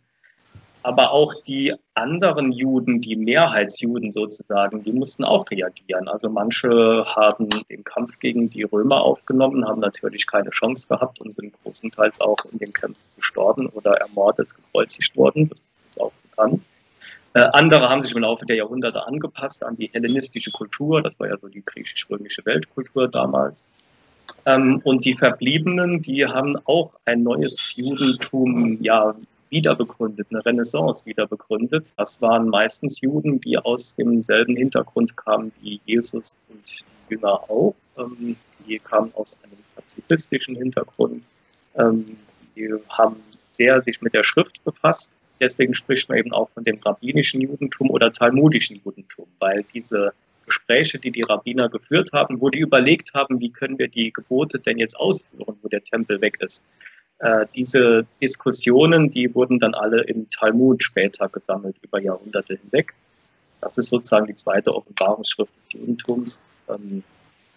Aber 0.82 1.12
auch 1.12 1.34
die 1.46 1.74
anderen 1.94 2.52
Juden, 2.52 3.00
die 3.00 3.16
Mehrheitsjuden 3.16 4.12
sozusagen, 4.12 4.82
die 4.82 4.92
mussten 4.92 5.24
auch 5.24 5.50
reagieren. 5.50 6.08
Also 6.08 6.28
manche 6.28 7.06
haben 7.06 7.48
den 7.70 7.84
Kampf 7.84 8.18
gegen 8.18 8.50
die 8.50 8.64
Römer 8.64 9.02
aufgenommen, 9.02 9.66
haben 9.66 9.80
natürlich 9.80 10.26
keine 10.26 10.50
Chance 10.50 10.86
gehabt 10.86 11.20
und 11.20 11.32
sind 11.32 11.54
großenteils 11.62 12.20
auch 12.20 12.38
in 12.52 12.58
den 12.58 12.72
Kämpfen 12.72 13.00
gestorben 13.16 13.68
oder 13.68 13.94
ermordet, 13.94 14.54
gekreuzigt 14.54 15.16
worden. 15.16 15.48
Das 15.48 15.80
ist 15.86 16.00
auch 16.00 16.12
bekannt. 16.30 16.62
Äh, 17.32 17.48
andere 17.52 17.88
haben 17.88 18.04
sich 18.04 18.14
im 18.14 18.20
Laufe 18.20 18.44
der 18.44 18.56
Jahrhunderte 18.56 19.06
angepasst 19.06 19.64
an 19.64 19.76
die 19.76 19.90
hellenistische 19.92 20.52
Kultur. 20.52 21.02
Das 21.02 21.18
war 21.18 21.28
ja 21.28 21.36
so 21.36 21.48
die 21.48 21.64
griechisch-römische 21.64 22.44
Weltkultur 22.44 23.08
damals. 23.08 23.66
Ähm, 24.46 24.80
und 24.84 25.04
die 25.04 25.14
Verbliebenen, 25.14 26.02
die 26.02 26.26
haben 26.26 26.56
auch 26.64 26.94
ein 27.04 27.22
neues 27.22 27.74
Judentum 27.76 28.78
ja 28.82 29.14
wiederbegründet, 29.50 30.26
eine 30.30 30.44
Renaissance 30.44 31.06
wiederbegründet. 31.06 31.86
Das 31.96 32.20
waren 32.20 32.48
meistens 32.48 33.00
Juden, 33.00 33.40
die 33.40 33.56
aus 33.58 33.94
demselben 33.94 34.56
Hintergrund 34.56 35.16
kamen 35.16 35.52
wie 35.60 35.80
Jesus 35.86 36.36
und 36.48 36.80
die 37.08 37.14
Jünger 37.14 37.40
auch. 37.48 37.74
Ähm, 37.98 38.36
die 38.66 38.78
kamen 38.78 39.12
aus 39.14 39.36
einem 39.42 39.58
pazifistischen 39.76 40.56
Hintergrund. 40.56 41.22
Ähm, 41.76 42.16
die 42.56 42.72
haben 42.88 43.16
sehr 43.52 43.80
sich 43.80 44.00
mit 44.02 44.14
der 44.14 44.24
Schrift 44.24 44.62
befasst 44.64 45.10
Deswegen 45.40 45.74
spricht 45.74 46.08
man 46.08 46.18
eben 46.18 46.32
auch 46.32 46.48
von 46.50 46.64
dem 46.64 46.78
rabbinischen 46.78 47.40
Judentum 47.40 47.90
oder 47.90 48.12
talmudischen 48.12 48.80
Judentum, 48.84 49.26
weil 49.40 49.64
diese 49.74 50.12
Gespräche, 50.44 50.98
die 50.98 51.10
die 51.10 51.22
Rabbiner 51.22 51.68
geführt 51.68 52.10
haben, 52.12 52.40
wo 52.40 52.50
die 52.50 52.60
überlegt 52.60 53.14
haben, 53.14 53.40
wie 53.40 53.50
können 53.50 53.78
wir 53.78 53.88
die 53.88 54.12
Gebote 54.12 54.58
denn 54.58 54.78
jetzt 54.78 54.96
ausführen, 54.96 55.56
wo 55.62 55.68
der 55.68 55.82
Tempel 55.82 56.20
weg 56.20 56.38
ist. 56.40 56.64
Äh, 57.18 57.46
diese 57.54 58.06
Diskussionen, 58.20 59.10
die 59.10 59.34
wurden 59.34 59.58
dann 59.58 59.74
alle 59.74 60.02
im 60.02 60.28
Talmud 60.30 60.82
später 60.82 61.28
gesammelt, 61.28 61.76
über 61.82 62.00
Jahrhunderte 62.00 62.56
hinweg. 62.56 62.94
Das 63.60 63.78
ist 63.78 63.88
sozusagen 63.88 64.26
die 64.26 64.34
zweite 64.34 64.74
Offenbarungsschrift 64.74 65.52
des 65.62 65.72
Judentums. 65.72 66.46
Ähm, 66.68 67.02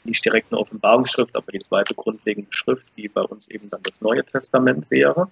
nicht 0.04 0.24
direkt 0.24 0.52
eine 0.52 0.62
Offenbarungsschrift, 0.62 1.36
aber 1.36 1.52
die 1.52 1.60
zweite 1.60 1.94
grundlegende 1.94 2.52
Schrift, 2.52 2.88
die 2.96 3.10
bei 3.10 3.22
uns 3.22 3.50
eben 3.50 3.70
dann 3.70 3.84
das 3.84 4.00
Neue 4.02 4.24
Testament 4.24 4.90
wäre 4.90 5.30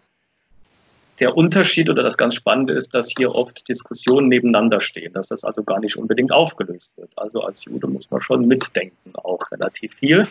der 1.20 1.38
Unterschied 1.38 1.90
oder 1.90 2.04
das 2.04 2.18
ganz 2.18 2.36
Spannende 2.36 2.74
ist, 2.74 2.94
dass 2.94 3.14
hier 3.16 3.34
oft 3.34 3.68
Diskussionen 3.68 4.28
nebeneinander 4.28 4.80
stehen, 4.80 5.14
dass 5.14 5.30
das 5.30 5.44
also 5.44 5.64
gar 5.64 5.80
nicht 5.80 5.98
unbedingt 5.98 6.32
aufgelöst 6.32 6.98
wird. 6.98 7.12
Also 7.16 7.42
als 7.42 7.66
Jude 7.66 7.88
muss 7.88 8.12
man 8.12 8.22
schon 8.22 8.48
mitdenken, 8.48 9.14
auch 9.16 9.52
relativ 9.52 9.94
viel. 9.96 10.28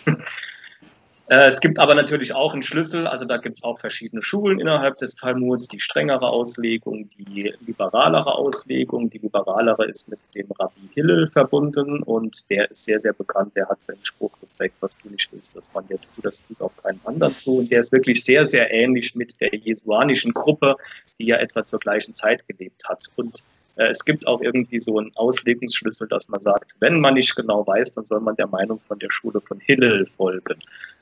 Äh, 1.28 1.48
es 1.48 1.60
gibt 1.60 1.78
aber 1.78 1.94
natürlich 1.94 2.34
auch 2.34 2.52
einen 2.52 2.62
Schlüssel, 2.62 3.06
also 3.06 3.24
da 3.24 3.38
gibt 3.38 3.56
es 3.56 3.64
auch 3.64 3.80
verschiedene 3.80 4.22
Schulen 4.22 4.60
innerhalb 4.60 4.98
des 4.98 5.14
Talmuds, 5.14 5.68
die 5.68 5.80
strengere 5.80 6.28
Auslegung, 6.28 7.08
die 7.08 7.54
liberalere 7.66 8.34
Auslegung. 8.34 9.08
Die 9.08 9.18
liberalere 9.18 9.86
ist 9.86 10.06
mit 10.08 10.18
dem 10.34 10.50
Rabbi 10.58 10.88
Hillel 10.92 11.26
verbunden 11.28 12.02
und 12.02 12.50
der 12.50 12.70
ist 12.70 12.84
sehr, 12.84 13.00
sehr 13.00 13.14
bekannt. 13.14 13.56
Der 13.56 13.68
hat 13.68 13.78
den 13.88 14.04
Spruch 14.04 14.32
geprägt, 14.38 14.76
was 14.80 14.98
du 14.98 15.08
nicht 15.08 15.32
willst, 15.32 15.56
dass 15.56 15.72
man 15.72 15.86
dir 15.88 15.98
tut, 15.98 16.24
das 16.24 16.46
tut 16.46 16.60
auch 16.60 16.72
keinem 16.82 17.00
anderen 17.04 17.34
zu. 17.34 17.58
Und 17.58 17.70
der 17.70 17.80
ist 17.80 17.92
wirklich 17.92 18.22
sehr, 18.22 18.44
sehr 18.44 18.70
ähnlich 18.70 19.14
mit 19.14 19.40
der 19.40 19.54
jesuanischen 19.54 20.34
Gruppe, 20.34 20.76
die 21.18 21.26
ja 21.26 21.36
etwa 21.36 21.64
zur 21.64 21.78
gleichen 21.78 22.12
Zeit 22.12 22.46
gelebt 22.46 22.82
hat. 22.86 23.10
Und 23.16 23.38
äh, 23.76 23.88
es 23.88 24.04
gibt 24.04 24.26
auch 24.26 24.40
irgendwie 24.40 24.78
so 24.78 24.98
einen 24.98 25.10
Auslegungsschlüssel, 25.16 26.08
dass 26.08 26.28
man 26.28 26.40
sagt, 26.40 26.76
wenn 26.80 27.00
man 27.00 27.14
nicht 27.14 27.34
genau 27.34 27.66
weiß, 27.66 27.92
dann 27.92 28.04
soll 28.04 28.20
man 28.20 28.36
der 28.36 28.46
Meinung 28.46 28.80
von 28.80 28.98
der 28.98 29.10
Schule 29.10 29.40
von 29.40 29.58
Hillel 29.60 30.06
folgen. 30.16 30.58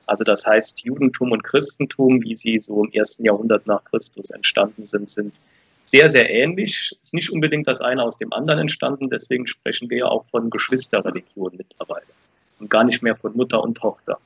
Also 0.07 0.25
das 0.25 0.45
heißt, 0.45 0.85
Judentum 0.85 1.33
und 1.33 1.45
Christentum, 1.45 2.23
wie 2.23 2.37
sie 2.37 2.59
so 2.59 2.85
im 2.85 2.93
ersten 2.93 3.25
Jahrhundert 3.25 3.67
nach 3.67 3.85
Christus 3.85 4.31
entstanden 4.31 4.87
sind, 4.87 5.11
sind 5.11 5.35
sehr, 5.85 6.09
sehr 6.09 6.31
ähnlich. 6.31 6.97
Ist 7.03 7.15
nicht 7.15 7.31
unbedingt 7.31 7.67
das 7.67 7.81
eine 7.81 8.03
aus 8.03 8.17
dem 8.17 8.33
anderen 8.33 8.61
entstanden, 8.61 9.11
deswegen 9.11 9.47
sprechen 9.47 9.91
wir 9.91 9.99
ja 9.99 10.07
auch 10.07 10.25
von 10.31 10.51
Geschwisterreligionen 10.51 11.59
mittlerweile. 11.59 12.07
und 12.61 12.71
gar 12.71 12.85
nicht 12.85 13.03
mehr 13.03 13.17
von 13.17 13.37
Mutter 13.37 13.61
und 13.63 13.77
Tochter. 13.77 14.19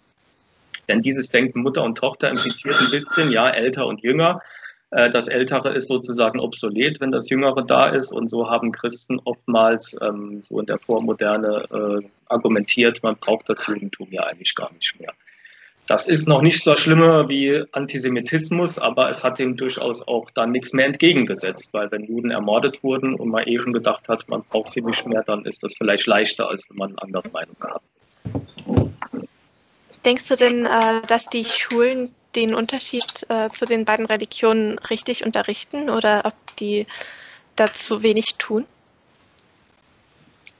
Denn 0.88 1.00
dieses 1.00 1.30
Denken 1.30 1.62
Mutter 1.62 1.82
und 1.82 1.96
Tochter 1.96 2.28
impliziert 2.30 2.78
ein 2.78 2.90
bisschen, 2.90 3.30
ja, 3.30 3.48
älter 3.48 3.86
und 3.86 4.02
jünger. 4.02 4.42
Äh, 4.90 5.10
das 5.10 5.28
Ältere 5.28 5.74
ist 5.74 5.88
sozusagen 5.88 6.38
obsolet, 6.38 7.00
wenn 7.00 7.10
das 7.10 7.28
Jüngere 7.28 7.62
da 7.62 7.88
ist. 7.88 8.12
Und 8.12 8.28
so 8.28 8.48
haben 8.48 8.72
Christen 8.72 9.20
oftmals 9.24 9.96
ähm, 10.02 10.42
so 10.48 10.60
in 10.60 10.66
der 10.66 10.78
Vormoderne 10.78 12.00
äh, 12.02 12.06
argumentiert, 12.28 13.02
man 13.02 13.16
braucht 13.16 13.48
das 13.48 13.66
Judentum 13.66 14.08
ja 14.10 14.22
eigentlich 14.22 14.54
gar 14.54 14.72
nicht 14.72 14.98
mehr. 15.00 15.12
Das 15.86 16.08
ist 16.08 16.26
noch 16.26 16.42
nicht 16.42 16.64
so 16.64 16.74
schlimmer 16.74 17.28
wie 17.28 17.64
Antisemitismus, 17.70 18.78
aber 18.78 19.08
es 19.08 19.22
hat 19.22 19.38
dem 19.38 19.56
durchaus 19.56 20.06
auch 20.06 20.30
dann 20.30 20.50
nichts 20.50 20.72
mehr 20.72 20.86
entgegengesetzt, 20.86 21.72
weil 21.72 21.92
wenn 21.92 22.04
Juden 22.04 22.32
ermordet 22.32 22.82
wurden 22.82 23.14
und 23.14 23.28
man 23.28 23.46
eh 23.46 23.58
schon 23.60 23.72
gedacht 23.72 24.08
hat, 24.08 24.28
man 24.28 24.42
braucht 24.42 24.70
sie 24.70 24.82
nicht 24.82 25.06
mehr, 25.06 25.22
dann 25.22 25.44
ist 25.44 25.62
das 25.62 25.74
vielleicht 25.76 26.06
leichter, 26.06 26.48
als 26.48 26.68
wenn 26.68 26.76
man 26.76 26.98
eine 26.98 27.02
andere 27.02 27.30
Meinung 27.32 27.56
hat. 27.60 27.82
Denkst 30.04 30.26
du 30.28 30.36
denn, 30.36 30.66
äh, 30.66 31.02
dass 31.06 31.26
die 31.26 31.44
Schulen 31.44 32.10
den 32.34 32.54
Unterschied 32.54 33.26
äh, 33.28 33.48
zu 33.50 33.64
den 33.64 33.84
beiden 33.84 34.06
Religionen 34.06 34.78
richtig 34.78 35.24
unterrichten 35.24 35.88
oder 35.88 36.22
ob 36.24 36.34
die 36.56 36.86
dazu 37.54 38.02
wenig 38.02 38.34
tun? 38.36 38.66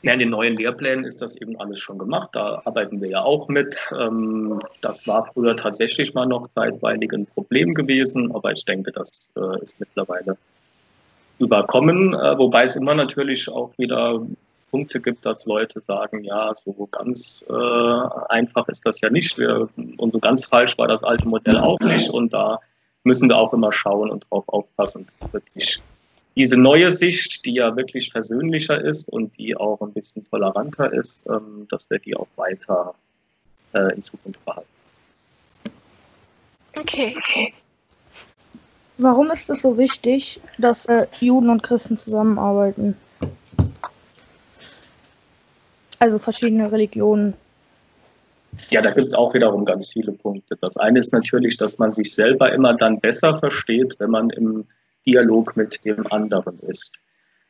Ja, 0.07 0.12
in 0.12 0.21
den 0.21 0.31
neuen 0.31 0.55
Lehrplänen 0.55 1.05
ist 1.05 1.21
das 1.21 1.35
eben 1.35 1.59
alles 1.59 1.81
schon 1.81 1.99
gemacht. 1.99 2.31
Da 2.33 2.62
arbeiten 2.64 3.01
wir 3.01 3.09
ja 3.09 3.23
auch 3.23 3.49
mit. 3.49 3.77
Ähm, 3.99 4.61
das 4.81 5.09
war 5.09 5.27
früher 5.27 5.57
tatsächlich 5.57 6.14
mal 6.14 6.27
noch 6.27 6.47
zeitweilig 6.47 7.12
ein 7.12 7.27
Problem 7.27 7.75
gewesen, 7.75 8.33
aber 8.33 8.53
ich 8.53 8.64
denke, 8.64 8.92
das 8.92 9.33
äh, 9.37 9.64
ist 9.64 9.81
mittlerweile 9.81 10.37
überkommen. 11.40 12.14
Äh, 12.14 12.38
wobei 12.38 12.62
es 12.62 12.77
immer 12.77 12.95
natürlich 12.95 13.49
auch 13.51 13.73
wieder 13.79 14.25
Punkte 14.71 15.01
gibt, 15.01 15.27
dass 15.27 15.45
Leute 15.45 15.81
sagen, 15.81 16.23
ja, 16.23 16.55
so 16.55 16.88
ganz 16.92 17.45
äh, 17.51 18.09
einfach 18.29 18.69
ist 18.69 18.87
das 18.87 19.01
ja 19.01 19.11
nicht. 19.11 19.37
Wir, 19.38 19.69
und 19.97 20.12
so 20.12 20.21
ganz 20.21 20.47
falsch 20.47 20.79
war 20.79 20.87
das 20.87 21.03
alte 21.03 21.27
Modell 21.27 21.59
auch 21.59 21.81
nicht. 21.81 22.11
Und 22.11 22.33
da 22.33 22.61
müssen 23.03 23.29
wir 23.29 23.37
auch 23.37 23.53
immer 23.53 23.73
schauen 23.73 24.11
und 24.11 24.25
darauf 24.31 24.49
aufpassen, 24.51 25.09
wirklich 25.33 25.83
diese 26.37 26.59
neue 26.59 26.90
Sicht, 26.90 27.46
die 27.46 27.55
ja 27.55 27.77
wirklich 27.77 28.11
versöhnlicher 28.11 28.83
ist 28.83 29.09
und 29.09 29.37
die 29.38 29.57
auch 29.57 29.81
ein 29.81 29.92
bisschen 29.92 30.29
toleranter 30.29 30.92
ist, 30.92 31.25
ähm, 31.27 31.66
dass 31.70 31.88
wir 31.88 31.99
die 31.99 32.14
auch 32.14 32.29
weiter 32.37 32.94
äh, 33.72 33.94
in 33.94 34.03
Zukunft 34.03 34.44
behalten. 34.44 34.68
Okay. 36.77 37.16
Warum 38.99 39.31
ist 39.31 39.49
es 39.49 39.62
so 39.62 39.79
wichtig, 39.79 40.40
dass 40.59 40.85
äh, 40.87 41.07
Juden 41.20 41.49
und 41.49 41.62
Christen 41.62 41.96
zusammenarbeiten? 41.96 42.96
Also 45.99 46.18
verschiedene 46.18 46.70
Religionen. 46.70 47.35
Ja, 48.70 48.83
da 48.83 48.90
gibt 48.90 49.09
es 49.09 49.14
auch 49.14 49.33
wiederum 49.35 49.64
ganz 49.64 49.92
viele 49.92 50.12
Punkte. 50.12 50.57
Das 50.61 50.77
eine 50.77 50.99
ist 50.99 51.12
natürlich, 51.12 51.57
dass 51.57 51.79
man 51.79 51.92
sich 51.92 52.14
selber 52.14 52.53
immer 52.53 52.75
dann 52.75 53.01
besser 53.01 53.35
versteht, 53.35 53.96
wenn 53.99 54.11
man 54.11 54.31
im 54.31 54.66
Dialog 55.07 55.57
mit 55.57 55.85
dem 55.85 56.07
anderen 56.11 56.59
ist. 56.61 57.01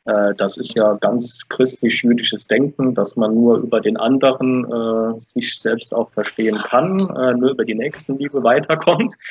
Äh, 0.07 0.35
das 0.37 0.57
ist 0.57 0.77
ja 0.79 0.95
ganz 0.95 1.49
christlich-jüdisches 1.49 2.47
Denken, 2.47 2.95
dass 2.95 3.17
man 3.17 3.35
nur 3.35 3.59
über 3.59 3.81
den 3.81 3.97
anderen 3.97 4.65
äh, 4.65 5.19
sich 5.19 5.59
selbst 5.59 5.95
auch 5.95 6.11
verstehen 6.11 6.59
kann, 6.59 6.99
äh, 6.99 7.35
nur 7.35 7.51
über 7.51 7.65
die 7.65 7.75
Nächstenliebe 7.75 8.43
weiterkommt. 8.43 9.15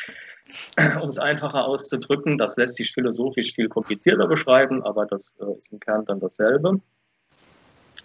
Um 1.02 1.10
es 1.10 1.18
einfacher 1.18 1.68
auszudrücken, 1.68 2.38
das 2.38 2.56
lässt 2.56 2.76
sich 2.76 2.92
philosophisch 2.92 3.56
viel 3.56 3.68
komplizierter 3.68 4.28
beschreiben, 4.28 4.84
aber 4.84 5.08
das 5.08 5.36
äh, 5.42 5.58
ist 5.58 5.74
im 5.74 5.80
Kern 5.80 6.06
dann 6.06 6.20
dasselbe. 6.20 6.80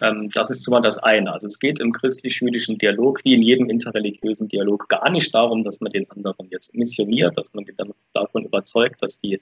Ähm, 0.01 0.29
das 0.33 0.49
ist 0.49 0.63
zwar 0.63 0.81
das 0.81 0.97
eine. 0.97 1.31
Also 1.31 1.45
es 1.45 1.59
geht 1.59 1.79
im 1.79 1.91
christlich-jüdischen 1.91 2.79
Dialog 2.79 3.23
wie 3.23 3.35
in 3.35 3.43
jedem 3.43 3.69
interreligiösen 3.69 4.47
Dialog 4.47 4.89
gar 4.89 5.09
nicht 5.11 5.33
darum, 5.33 5.63
dass 5.63 5.79
man 5.79 5.91
den 5.91 6.09
anderen 6.09 6.49
jetzt 6.49 6.75
missioniert, 6.75 7.37
dass 7.37 7.53
man 7.53 7.65
davon 8.13 8.43
überzeugt, 8.43 9.03
dass 9.03 9.19
die 9.19 9.39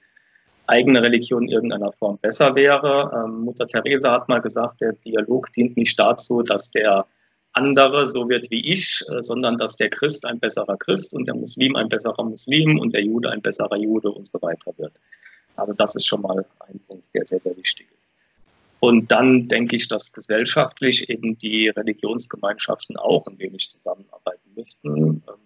eigene 0.69 1.01
Religion 1.01 1.43
in 1.43 1.49
irgendeiner 1.49 1.91
Form 1.93 2.17
besser 2.19 2.55
wäre. 2.55 3.11
Ähm, 3.13 3.41
Mutter 3.41 3.67
Teresa 3.67 4.11
hat 4.11 4.29
mal 4.29 4.39
gesagt, 4.39 4.81
der 4.81 4.93
Dialog 4.93 5.51
dient 5.53 5.77
nicht 5.77 5.99
dazu, 5.99 6.41
dass 6.43 6.71
der 6.71 7.05
andere 7.53 8.07
so 8.07 8.29
wird 8.29 8.49
wie 8.51 8.61
ich, 8.61 9.03
äh, 9.09 9.21
sondern 9.21 9.57
dass 9.57 9.75
der 9.75 9.89
Christ 9.89 10.25
ein 10.25 10.39
besserer 10.39 10.77
Christ 10.77 11.13
und 11.13 11.25
der 11.25 11.35
Muslim 11.35 11.75
ein 11.75 11.89
besserer 11.89 12.23
Muslim 12.23 12.79
und 12.79 12.93
der 12.93 13.03
Jude 13.03 13.31
ein 13.31 13.41
besserer 13.41 13.77
Jude 13.77 14.11
und 14.11 14.27
so 14.27 14.41
weiter 14.41 14.71
wird. 14.77 14.93
Also 15.55 15.73
das 15.73 15.95
ist 15.95 16.07
schon 16.07 16.21
mal 16.21 16.45
ein 16.67 16.79
Punkt, 16.87 17.05
der 17.13 17.25
sehr, 17.25 17.39
sehr 17.39 17.57
wichtig 17.57 17.87
ist. 17.91 18.09
Und 18.79 19.11
dann 19.11 19.47
denke 19.49 19.75
ich, 19.75 19.89
dass 19.89 20.13
gesellschaftlich 20.13 21.09
eben 21.09 21.37
die 21.37 21.67
Religionsgemeinschaften 21.67 22.95
auch 22.95 23.27
ein 23.27 23.37
wenig 23.37 23.69
zusammenarbeiten 23.69 24.51
müssten. 24.55 24.87
Es 24.87 25.33
ähm, 25.33 25.39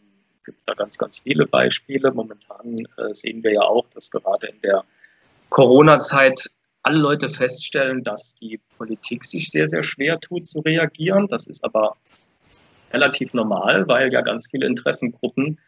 gibt 0.45 0.59
da 0.67 0.75
ganz, 0.75 0.97
ganz 0.99 1.19
viele 1.21 1.47
Beispiele. 1.47 2.11
Momentan 2.11 2.75
äh, 2.97 3.13
sehen 3.13 3.43
wir 3.43 3.53
ja 3.53 3.61
auch, 3.61 3.87
dass 3.87 4.11
gerade 4.11 4.47
in 4.47 4.61
der 4.61 4.83
Corona-Zeit 5.53 6.49
alle 6.81 6.97
Leute 6.97 7.29
feststellen, 7.29 8.03
dass 8.03 8.33
die 8.33 8.59
Politik 8.75 9.23
sich 9.23 9.51
sehr, 9.51 9.67
sehr 9.67 9.83
schwer 9.83 10.19
tut 10.19 10.47
zu 10.47 10.61
reagieren. 10.61 11.27
Das 11.27 11.45
ist 11.45 11.63
aber 11.63 11.95
relativ 12.91 13.35
normal, 13.35 13.87
weil 13.87 14.11
ja 14.11 14.21
ganz 14.21 14.49
viele 14.49 14.65
Interessengruppen 14.65 15.59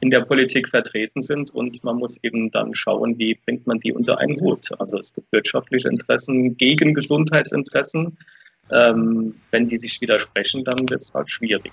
in 0.00 0.08
der 0.08 0.22
Politik 0.22 0.70
vertreten 0.70 1.20
sind 1.20 1.54
und 1.54 1.84
man 1.84 1.96
muss 1.96 2.18
eben 2.22 2.50
dann 2.50 2.74
schauen, 2.74 3.18
wie 3.18 3.34
bringt 3.34 3.66
man 3.66 3.78
die 3.80 3.92
unter 3.92 4.18
einen 4.18 4.40
Hut. 4.40 4.70
Also 4.78 4.98
es 4.98 5.12
gibt 5.12 5.30
wirtschaftliche 5.30 5.90
Interessen 5.90 6.56
gegen 6.56 6.94
Gesundheitsinteressen. 6.94 8.16
Ähm, 8.72 9.34
wenn 9.50 9.68
die 9.68 9.76
sich 9.76 10.00
widersprechen, 10.00 10.64
dann 10.64 10.88
wird 10.88 11.02
es 11.02 11.12
halt 11.12 11.28
schwierig. 11.28 11.72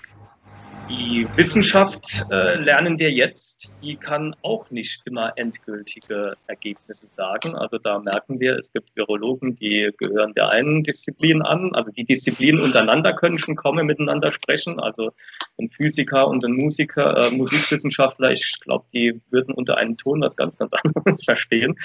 Die 0.92 1.26
Wissenschaft 1.36 2.26
äh, 2.30 2.56
lernen 2.56 2.98
wir 2.98 3.10
jetzt, 3.10 3.74
die 3.82 3.96
kann 3.96 4.36
auch 4.42 4.70
nicht 4.70 5.00
immer 5.06 5.32
endgültige 5.36 6.34
Ergebnisse 6.48 7.06
sagen. 7.16 7.56
Also 7.56 7.78
da 7.78 7.98
merken 7.98 8.38
wir, 8.40 8.58
es 8.58 8.70
gibt 8.72 8.94
Virologen, 8.94 9.56
die 9.56 9.90
gehören 9.96 10.34
der 10.34 10.50
einen 10.50 10.82
Disziplin 10.82 11.40
an. 11.40 11.74
Also 11.74 11.90
die 11.90 12.04
Disziplinen 12.04 12.60
untereinander 12.60 13.14
können 13.14 13.38
schon 13.38 13.56
kaum 13.56 13.76
miteinander 13.76 14.32
sprechen. 14.32 14.80
Also 14.80 15.12
ein 15.58 15.70
Physiker 15.70 16.28
und 16.28 16.44
ein 16.44 16.52
Musiker, 16.52 17.26
äh, 17.26 17.30
Musikwissenschaftler, 17.30 18.32
ich 18.32 18.60
glaube, 18.60 18.84
die 18.92 19.18
würden 19.30 19.54
unter 19.54 19.78
einem 19.78 19.96
Ton 19.96 20.20
was 20.20 20.36
ganz, 20.36 20.58
ganz 20.58 20.72
anderes 20.84 21.24
verstehen. 21.24 21.78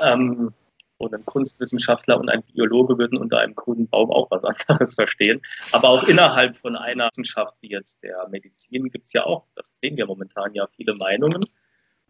Ähm, 0.00 0.52
und 0.98 1.14
ein 1.14 1.24
Kunstwissenschaftler 1.24 2.18
und 2.18 2.28
ein 2.28 2.42
Biologe 2.42 2.98
würden 2.98 3.18
unter 3.18 3.38
einem 3.38 3.54
grünen 3.54 3.88
Baum 3.88 4.10
auch 4.10 4.30
was 4.30 4.44
anderes 4.44 4.94
verstehen. 4.96 5.40
Aber 5.72 5.88
auch 5.88 6.02
innerhalb 6.04 6.56
von 6.56 6.76
einer 6.76 7.08
Wissenschaft 7.08 7.54
wie 7.60 7.70
jetzt 7.70 8.02
der 8.02 8.28
Medizin 8.28 8.90
gibt 8.90 9.06
es 9.06 9.12
ja 9.12 9.24
auch, 9.24 9.44
das 9.54 9.70
sehen 9.80 9.96
wir 9.96 10.06
momentan 10.06 10.54
ja, 10.54 10.66
viele 10.76 10.94
Meinungen. 10.94 11.44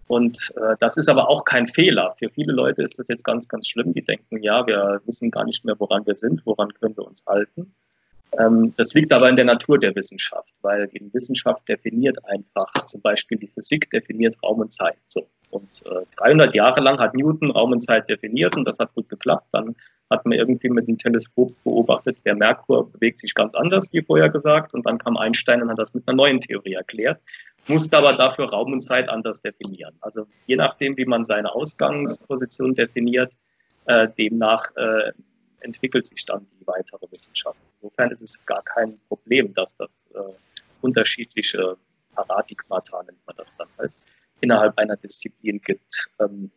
Und 0.09 0.55
äh, 0.57 0.75
das 0.81 0.97
ist 0.97 1.09
aber 1.09 1.29
auch 1.29 1.45
kein 1.45 1.67
Fehler. 1.67 2.15
Für 2.19 2.31
viele 2.31 2.53
Leute 2.53 2.83
ist 2.83 2.99
das 2.99 3.09
jetzt 3.09 3.25
ganz, 3.25 3.47
ganz 3.47 3.69
schlimm. 3.69 3.93
Die 3.93 4.03
denken, 4.03 4.43
ja, 4.43 4.67
wir 4.67 5.03
wissen 5.05 5.31
gar 5.31 5.45
nicht 5.45 5.67
mehr, 5.67 5.79
woran 5.79 6.07
wir 6.07 6.17
sind, 6.17 6.45
woran 6.47 6.73
können 6.73 6.97
wir 6.97 7.07
uns 7.07 7.25
halten. 7.27 7.75
Ähm, 8.39 8.75
das 8.77 8.95
liegt 8.95 9.13
aber 9.13 9.29
in 9.29 9.37
der 9.37 9.45
Natur 9.45 9.79
der 9.79 9.95
Wissenschaft, 9.95 10.55
weil 10.63 10.89
die 10.89 11.13
Wissenschaft 11.13 11.69
definiert 11.69 12.19
einfach, 12.27 12.73
zum 12.87 13.01
Beispiel 13.01 13.39
die 13.39 13.49
Physik 13.49 13.89
definiert 13.91 14.37
Raum 14.45 14.61
und 14.61 14.73
Zeit. 14.73 14.99
So. 15.07 15.27
Und 15.51 15.83
äh, 15.87 16.05
300 16.17 16.55
Jahre 16.55 16.81
lang 16.81 16.99
hat 16.99 17.15
Newton 17.15 17.51
Raum 17.51 17.73
und 17.73 17.83
Zeit 17.83 18.09
definiert 18.09 18.57
und 18.57 18.69
das 18.69 18.79
hat 18.79 18.95
gut 18.95 19.09
geklappt. 19.09 19.47
Dann 19.53 19.75
hat 20.11 20.25
man 20.25 20.39
irgendwie 20.39 20.69
mit 20.69 20.89
dem 20.89 20.99
Teleskop 20.99 21.53
beobachtet, 21.65 22.25
der 22.25 22.35
Merkur 22.35 22.91
bewegt 22.91 23.19
sich 23.19 23.35
ganz 23.35 23.55
anders, 23.55 23.89
wie 23.93 24.03
vorher 24.03 24.29
gesagt. 24.29 24.75
Und 24.75 24.87
dann 24.87 24.99
kam 24.99 25.17
Einstein 25.17 25.63
und 25.63 25.71
hat 25.71 25.79
das 25.79 25.95
mit 25.95 26.07
einer 26.07 26.17
neuen 26.17 26.41
Theorie 26.41 26.75
erklärt, 26.75 27.21
musste 27.67 27.97
aber 27.99 28.15
dafür 28.15 28.51
Raum 28.51 28.73
und 28.73 28.81
Zeit 28.83 29.09
anders 29.09 29.41
definieren. 29.41 29.95
Also 30.01 30.27
je 30.47 30.57
nachdem, 30.57 30.97
wie 30.97 31.05
man 31.05 31.25
seine 31.25 31.55
Ausgangsposition 31.55 32.75
definiert, 32.75 33.33
äh, 33.87 34.09
demnach 34.19 34.71
äh, 34.77 35.13
entwickelt 35.61 36.07
sich 36.07 36.25
dann 36.25 36.47
die 36.61 36.67
weitere 36.67 37.11
Wissenschaft. 37.11 37.59
Insofern 37.81 38.11
ist 38.11 38.23
es 38.23 38.45
gar 38.47 38.63
kein 38.63 38.99
Problem, 39.09 39.55
dass 39.55 39.77
das 39.77 40.09
äh, 40.15 40.19
unterschiedliche 40.81 41.77
Paradigmata, 42.15 43.03
nennt 43.03 43.25
man 43.27 43.37
das 43.37 43.49
dann 43.57 43.69
halt, 43.79 43.93
innerhalb 44.41 44.79
einer 44.79 44.97
Disziplin 44.97 45.61
gibt. 45.61 46.11
Ähm, 46.21 46.51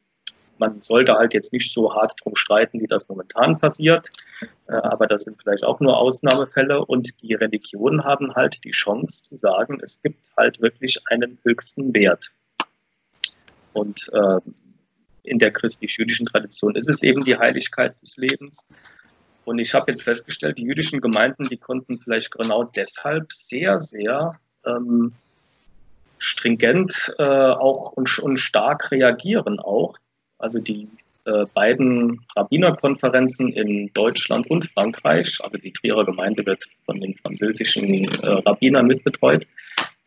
man 0.58 0.82
sollte 0.82 1.16
halt 1.16 1.34
jetzt 1.34 1.52
nicht 1.54 1.74
so 1.74 1.94
hart 1.96 2.14
drum 2.24 2.36
streiten, 2.36 2.80
wie 2.80 2.88
das 2.88 3.10
momentan 3.10 3.58
passiert, 3.58 4.12
äh, 4.68 4.74
aber 4.74 5.08
das 5.08 5.24
sind 5.24 5.42
vielleicht 5.42 5.64
auch 5.64 5.80
nur 5.80 5.98
Ausnahmefälle 5.98 6.86
und 6.86 7.22
die 7.24 7.34
Religionen 7.34 8.04
haben 8.04 8.36
halt 8.36 8.64
die 8.64 8.72
Chance 8.72 9.24
zu 9.24 9.38
sagen, 9.38 9.80
es 9.82 10.02
gibt 10.02 10.20
halt 10.38 10.62
wirklich 10.62 11.02
einen 11.08 11.40
höchsten 11.44 11.94
Wert. 11.96 12.32
Und 13.74 14.12
äh, 14.14 14.38
in 15.24 15.40
der 15.40 15.52
christlich-jüdischen 15.52 16.26
Tradition 16.26 16.76
ist 16.76 16.90
es 16.90 17.04
eben 17.04 17.24
die 17.24 17.38
Heiligkeit 17.38 18.00
des 18.02 18.18
Lebens. 18.18 18.68
Und 19.46 19.60
ich 19.60 19.74
habe 19.74 19.92
jetzt 19.92 20.04
festgestellt, 20.04 20.58
die 20.58 20.64
jüdischen 20.64 21.02
Gemeinden, 21.02 21.46
die 21.46 21.58
konnten 21.58 22.00
vielleicht 22.00 22.32
genau 22.32 22.64
deshalb 22.64 23.34
sehr, 23.34 23.80
sehr 23.80 24.40
ähm, 24.66 25.14
stringent 26.20 27.16
äh, 27.18 27.24
auch 27.24 27.94
und, 27.94 28.20
und 28.20 28.38
stark 28.38 28.92
reagieren 28.92 29.60
auch. 29.60 29.98
Also 30.38 30.60
die 30.60 30.88
äh, 31.26 31.46
beiden 31.54 32.22
Rabbinerkonferenzen 32.36 33.54
in 33.54 33.92
Deutschland 33.94 34.50
und 34.50 34.66
Frankreich, 34.72 35.40
also 35.44 35.58
die 35.58 35.72
Trierer 35.72 36.06
Gemeinde 36.06 36.46
wird 36.46 36.64
von 36.86 37.00
den 37.00 37.16
französischen 37.16 38.06
äh, 38.24 38.28
Rabbinern 38.28 38.88
mitbetreut, 38.88 39.46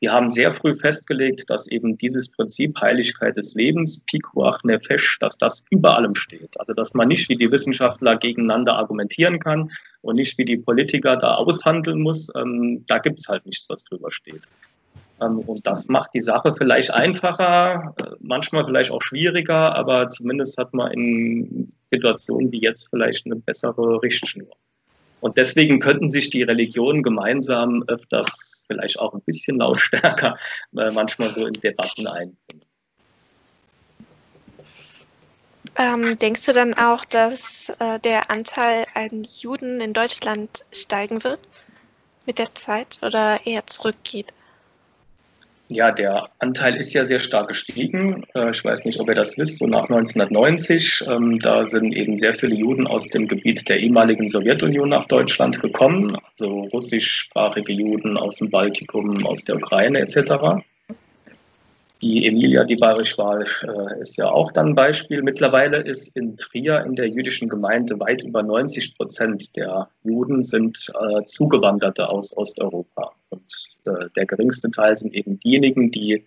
die 0.04 0.10
haben 0.10 0.28
sehr 0.28 0.50
früh 0.50 0.74
festgelegt, 0.74 1.48
dass 1.48 1.66
eben 1.66 1.96
dieses 1.96 2.30
Prinzip 2.30 2.78
Heiligkeit 2.78 3.38
des 3.38 3.54
Lebens, 3.54 4.04
Pikuach 4.04 4.62
Nefesh, 4.62 5.18
dass 5.18 5.38
das 5.38 5.64
über 5.70 5.96
allem 5.96 6.14
steht. 6.14 6.60
Also 6.60 6.74
dass 6.74 6.92
man 6.92 7.08
nicht 7.08 7.30
wie 7.30 7.36
die 7.36 7.50
Wissenschaftler 7.50 8.18
gegeneinander 8.18 8.76
argumentieren 8.76 9.38
kann 9.38 9.70
und 10.02 10.16
nicht 10.16 10.36
wie 10.36 10.44
die 10.44 10.58
Politiker 10.58 11.16
da 11.16 11.36
aushandeln 11.36 12.02
muss. 12.02 12.30
Ähm, 12.36 12.84
da 12.86 12.98
gibt 12.98 13.18
es 13.18 13.28
halt 13.28 13.46
nichts, 13.46 13.66
was 13.70 13.84
drüber 13.84 14.10
steht. 14.10 14.42
Ähm, 15.22 15.38
und 15.38 15.66
das 15.66 15.88
macht 15.88 16.12
die 16.12 16.20
Sache 16.20 16.52
vielleicht 16.52 16.92
einfacher, 16.92 17.94
äh, 17.98 18.10
manchmal 18.20 18.66
vielleicht 18.66 18.90
auch 18.90 19.00
schwieriger, 19.00 19.74
aber 19.74 20.10
zumindest 20.10 20.58
hat 20.58 20.74
man 20.74 20.92
in 20.92 21.70
Situationen 21.90 22.52
wie 22.52 22.60
jetzt 22.60 22.90
vielleicht 22.90 23.24
eine 23.24 23.36
bessere 23.36 24.02
Richtschnur. 24.02 24.54
Und 25.24 25.38
deswegen 25.38 25.80
könnten 25.80 26.10
sich 26.10 26.28
die 26.28 26.42
Religionen 26.42 27.02
gemeinsam 27.02 27.82
öfters 27.86 28.66
vielleicht 28.66 28.98
auch 28.98 29.14
ein 29.14 29.22
bisschen 29.22 29.56
lautstärker 29.56 30.36
äh, 30.76 30.90
manchmal 30.90 31.30
so 31.30 31.46
in 31.46 31.54
Debatten 31.54 32.06
einbringen. 32.06 32.66
Ähm, 35.76 36.18
denkst 36.18 36.44
du 36.44 36.52
dann 36.52 36.74
auch, 36.74 37.06
dass 37.06 37.72
äh, 37.78 37.98
der 38.00 38.30
Anteil 38.30 38.84
an 38.92 39.24
Juden 39.24 39.80
in 39.80 39.94
Deutschland 39.94 40.66
steigen 40.72 41.24
wird 41.24 41.40
mit 42.26 42.38
der 42.38 42.54
Zeit 42.54 42.98
oder 43.00 43.46
eher 43.46 43.66
zurückgeht? 43.66 44.30
Ja, 45.68 45.90
der 45.92 46.28
Anteil 46.40 46.76
ist 46.76 46.92
ja 46.92 47.06
sehr 47.06 47.20
stark 47.20 47.48
gestiegen. 47.48 48.24
Äh, 48.34 48.50
ich 48.50 48.62
weiß 48.62 48.84
nicht, 48.84 49.00
ob 49.00 49.08
ihr 49.08 49.14
das 49.14 49.38
wisst, 49.38 49.58
so 49.58 49.66
nach 49.66 49.84
1990. 49.84 51.04
Ähm, 51.08 51.38
da 51.38 51.64
sind 51.64 51.96
eben 51.96 52.18
sehr 52.18 52.34
viele 52.34 52.54
Juden 52.54 52.86
aus 52.86 53.08
dem 53.08 53.26
Gebiet 53.26 53.66
der 53.68 53.80
ehemaligen 53.80 54.28
Sowjetunion 54.28 54.90
nach 54.90 55.06
Deutschland 55.06 55.60
gekommen, 55.62 56.14
also 56.32 56.64
russischsprachige 56.72 57.72
Juden 57.72 58.18
aus 58.18 58.36
dem 58.36 58.50
Baltikum, 58.50 59.24
aus 59.24 59.44
der 59.44 59.56
Ukraine 59.56 60.00
etc. 60.00 60.62
Die 62.02 62.26
Emilia, 62.26 62.64
die 62.64 62.76
bayerisch 62.76 63.16
war, 63.16 63.40
äh, 63.40 64.00
ist 64.02 64.18
ja 64.18 64.28
auch 64.30 64.52
dann 64.52 64.68
ein 64.68 64.74
Beispiel. 64.74 65.22
Mittlerweile 65.22 65.78
ist 65.78 66.14
in 66.14 66.36
Trier 66.36 66.84
in 66.84 66.94
der 66.94 67.08
jüdischen 67.08 67.48
Gemeinde 67.48 67.98
weit 68.00 68.22
über 68.22 68.42
90 68.42 68.94
Prozent 68.96 69.56
der 69.56 69.88
Juden 70.02 70.42
sind 70.42 70.92
äh, 70.92 71.24
Zugewanderte 71.24 72.06
aus 72.06 72.36
Osteuropa. 72.36 73.13
Und 73.44 73.92
äh, 73.92 74.08
der 74.16 74.26
geringste 74.26 74.70
Teil 74.70 74.96
sind 74.96 75.14
eben 75.14 75.38
diejenigen, 75.40 75.90
die 75.90 76.26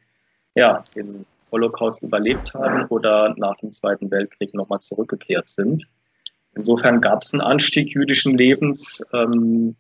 ja, 0.55 0.83
den 0.95 1.25
Holocaust 1.51 2.01
überlebt 2.03 2.53
haben 2.53 2.85
oder 2.87 3.33
nach 3.37 3.55
dem 3.57 3.71
Zweiten 3.71 4.11
Weltkrieg 4.11 4.53
nochmal 4.53 4.79
zurückgekehrt 4.79 5.49
sind. 5.49 5.85
Insofern 6.55 7.01
gab 7.01 7.23
es 7.23 7.33
einen 7.33 7.41
Anstieg 7.41 7.93
jüdischen 7.93 8.37
Lebens. 8.37 9.03
Ähm, 9.13 9.75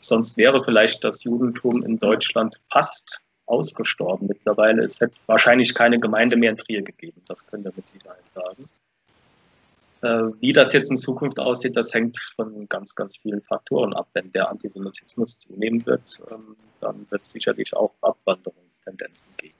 sonst 0.00 0.36
wäre 0.36 0.62
vielleicht 0.62 1.04
das 1.04 1.22
Judentum 1.24 1.82
in 1.84 1.98
Deutschland 1.98 2.60
fast 2.70 3.22
ausgestorben 3.44 4.26
mittlerweile. 4.26 4.84
Es 4.84 5.00
hätte 5.00 5.14
wahrscheinlich 5.26 5.74
keine 5.74 6.00
Gemeinde 6.00 6.36
mehr 6.36 6.50
in 6.50 6.56
Trier 6.56 6.82
gegeben, 6.82 7.22
das 7.28 7.46
können 7.46 7.64
wir 7.64 7.72
mit 7.76 7.86
Sicherheit 7.86 8.28
sagen. 8.34 8.68
Äh, 10.02 10.30
wie 10.40 10.52
das 10.52 10.72
jetzt 10.72 10.90
in 10.90 10.96
Zukunft 10.96 11.38
aussieht, 11.38 11.76
das 11.76 11.94
hängt 11.94 12.18
von 12.36 12.68
ganz, 12.68 12.94
ganz 12.94 13.16
vielen 13.16 13.40
Faktoren 13.42 13.94
ab. 13.94 14.08
Wenn 14.12 14.30
der 14.32 14.50
Antisemitismus 14.50 15.38
zunehmen 15.38 15.84
wird, 15.86 16.20
ähm, 16.30 16.56
dann 16.80 17.06
wird 17.10 17.22
es 17.22 17.32
sicherlich 17.32 17.74
auch 17.74 17.92
Abwanderungstendenzen 18.02 19.28
geben. 19.38 19.54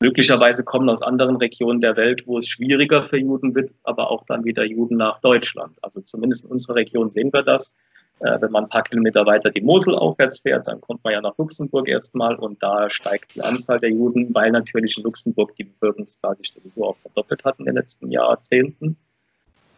Möglicherweise 0.00 0.64
kommen 0.64 0.88
aus 0.88 1.02
anderen 1.02 1.36
Regionen 1.36 1.80
der 1.80 1.96
Welt, 1.96 2.26
wo 2.26 2.38
es 2.38 2.48
schwieriger 2.48 3.04
für 3.04 3.18
Juden 3.18 3.54
wird, 3.54 3.70
aber 3.84 4.10
auch 4.10 4.24
dann 4.26 4.44
wieder 4.44 4.64
Juden 4.64 4.96
nach 4.96 5.20
Deutschland. 5.20 5.76
Also 5.80 6.00
zumindest 6.00 6.44
in 6.44 6.50
unserer 6.50 6.76
Region 6.76 7.10
sehen 7.10 7.32
wir 7.32 7.42
das. 7.42 7.72
Äh, 8.20 8.40
wenn 8.40 8.52
man 8.52 8.64
ein 8.64 8.68
paar 8.68 8.84
Kilometer 8.84 9.26
weiter 9.26 9.50
die 9.50 9.60
Mosel 9.60 9.94
aufwärts 9.96 10.40
fährt, 10.40 10.68
dann 10.68 10.80
kommt 10.80 11.02
man 11.02 11.12
ja 11.12 11.20
nach 11.20 11.36
Luxemburg 11.38 11.88
erstmal 11.88 12.36
und 12.36 12.62
da 12.62 12.88
steigt 12.88 13.34
die 13.34 13.42
Anzahl 13.42 13.78
der 13.78 13.90
Juden, 13.90 14.32
weil 14.32 14.52
natürlich 14.52 14.96
in 14.96 15.04
Luxemburg 15.04 15.56
die 15.56 15.64
Bevölkerungszahl 15.64 16.36
sich 16.36 16.52
sowieso 16.52 16.84
auch 16.84 16.96
verdoppelt 16.98 17.44
hat 17.44 17.58
in 17.58 17.64
den 17.64 17.74
letzten 17.74 18.10
Jahrzehnten. 18.10 18.96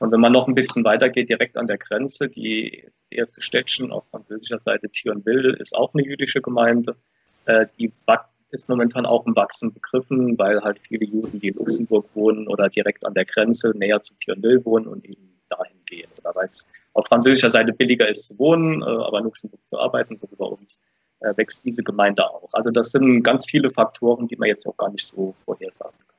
Und 0.04 0.12
wenn 0.12 0.20
man 0.20 0.32
noch 0.32 0.46
ein 0.46 0.54
bisschen 0.54 0.84
weiter 0.84 1.08
geht, 1.08 1.30
direkt 1.30 1.56
an 1.56 1.66
der 1.66 1.78
Grenze, 1.78 2.28
die, 2.28 2.84
das 3.00 3.10
erste 3.10 3.40
Städtchen 3.40 3.90
auf 3.90 4.04
französischer 4.10 4.58
Seite 4.58 4.90
Thionville 4.90 5.56
ist 5.56 5.74
auch 5.74 5.94
eine 5.94 6.04
jüdische 6.04 6.42
Gemeinde. 6.42 6.94
Äh, 7.46 7.68
die 7.78 7.90
ist 8.50 8.68
momentan 8.68 9.06
auch 9.06 9.24
im 9.24 9.34
Wachsen 9.34 9.72
begriffen, 9.72 10.38
weil 10.38 10.60
halt 10.60 10.78
viele 10.78 11.06
Juden, 11.06 11.40
die 11.40 11.48
in 11.48 11.54
Luxemburg 11.54 12.06
wohnen 12.12 12.48
oder 12.48 12.68
direkt 12.68 13.06
an 13.06 13.14
der 13.14 13.24
Grenze 13.24 13.72
näher 13.74 14.02
zu 14.02 14.14
Thionville 14.16 14.62
wohnen 14.66 14.88
und 14.88 15.06
eben 15.06 15.40
dahin 15.48 15.78
gehen. 15.86 16.10
Oder 16.20 16.32
weil 16.34 16.48
es 16.48 16.66
auf 16.92 17.06
französischer 17.06 17.50
Seite 17.50 17.72
billiger 17.72 18.06
ist 18.06 18.28
zu 18.28 18.38
wohnen, 18.38 18.82
äh, 18.82 18.84
aber 18.84 19.20
in 19.20 19.24
Luxemburg 19.24 19.66
zu 19.66 19.78
arbeiten, 19.78 20.18
so 20.18 20.30
wie 20.30 20.36
bei 20.36 20.44
uns, 20.44 20.78
äh, 21.20 21.34
wächst 21.34 21.64
diese 21.64 21.82
Gemeinde 21.82 22.28
auch. 22.28 22.50
Also 22.52 22.70
das 22.70 22.92
sind 22.92 23.22
ganz 23.22 23.46
viele 23.46 23.70
Faktoren, 23.70 24.28
die 24.28 24.36
man 24.36 24.48
jetzt 24.48 24.66
auch 24.66 24.76
gar 24.76 24.90
nicht 24.90 25.06
so 25.06 25.34
vorhersagen 25.46 25.98
kann. 26.06 26.13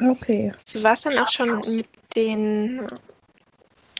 Okay. 0.00 0.52
Du 0.72 0.82
warst 0.82 1.06
dann 1.06 1.18
auch 1.18 1.28
schon 1.28 1.60
mit 1.60 1.88
den 2.14 2.86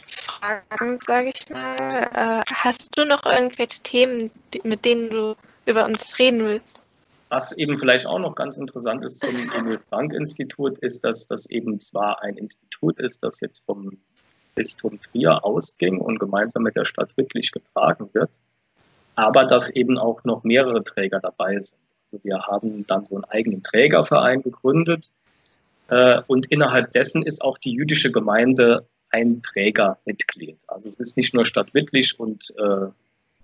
Fragen, 0.06 0.98
sage 1.06 1.30
ich 1.34 1.48
mal. 1.50 2.10
Äh, 2.14 2.42
hast 2.52 2.98
du 2.98 3.04
noch 3.04 3.24
irgendwelche 3.24 3.82
Themen, 3.82 4.30
mit 4.64 4.84
denen 4.84 5.10
du 5.10 5.36
über 5.66 5.84
uns 5.84 6.18
reden 6.18 6.44
willst? 6.44 6.80
Was 7.28 7.52
eben 7.52 7.78
vielleicht 7.78 8.06
auch 8.06 8.18
noch 8.18 8.34
ganz 8.34 8.58
interessant 8.58 9.02
ist 9.04 9.20
zum 9.20 9.34
Emil 9.56 9.80
Frank 9.88 10.12
Institut, 10.12 10.78
ist, 10.80 11.02
dass 11.02 11.26
das 11.26 11.46
eben 11.46 11.80
zwar 11.80 12.22
ein 12.22 12.36
Institut 12.36 12.98
ist, 13.00 13.24
das 13.24 13.40
jetzt 13.40 13.64
vom 13.64 13.96
Bistum 14.54 15.00
Trier 15.00 15.42
ausging 15.44 15.98
und 15.98 16.18
gemeinsam 16.18 16.62
mit 16.62 16.76
der 16.76 16.84
Stadt 16.84 17.16
wirklich 17.16 17.52
getragen 17.52 18.10
wird, 18.12 18.30
aber 19.14 19.44
dass 19.44 19.70
eben 19.70 19.98
auch 19.98 20.24
noch 20.24 20.44
mehrere 20.44 20.84
Träger 20.84 21.20
dabei 21.20 21.58
sind. 21.58 21.80
Also 22.04 22.22
wir 22.22 22.38
haben 22.40 22.86
dann 22.86 23.06
so 23.06 23.14
einen 23.14 23.24
eigenen 23.24 23.62
Trägerverein 23.62 24.42
gegründet 24.42 25.10
und 26.26 26.46
innerhalb 26.46 26.92
dessen 26.92 27.22
ist 27.22 27.42
auch 27.42 27.58
die 27.58 27.72
jüdische 27.72 28.10
Gemeinde 28.10 28.86
ein 29.10 29.42
Trägermitglied. 29.42 30.58
Also 30.66 30.88
es 30.88 30.98
ist 30.98 31.16
nicht 31.16 31.34
nur 31.34 31.44
Stadt 31.44 31.74
Wittlich 31.74 32.18
und 32.18 32.54
äh, 32.58 32.86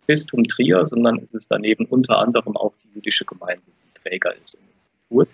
Bistum 0.07 0.45
Trier, 0.45 0.87
sondern 0.87 1.19
es 1.19 1.35
ist 1.35 1.49
daneben 1.51 1.85
unter 1.85 2.19
anderem 2.19 2.57
auch 2.57 2.73
die 2.83 2.89
jüdische 2.95 3.27
Gemeinde, 3.27 3.63
die 3.67 4.03
Träger 4.03 4.35
ist 4.43 4.55
im 4.55 4.63
Institut. 4.65 5.29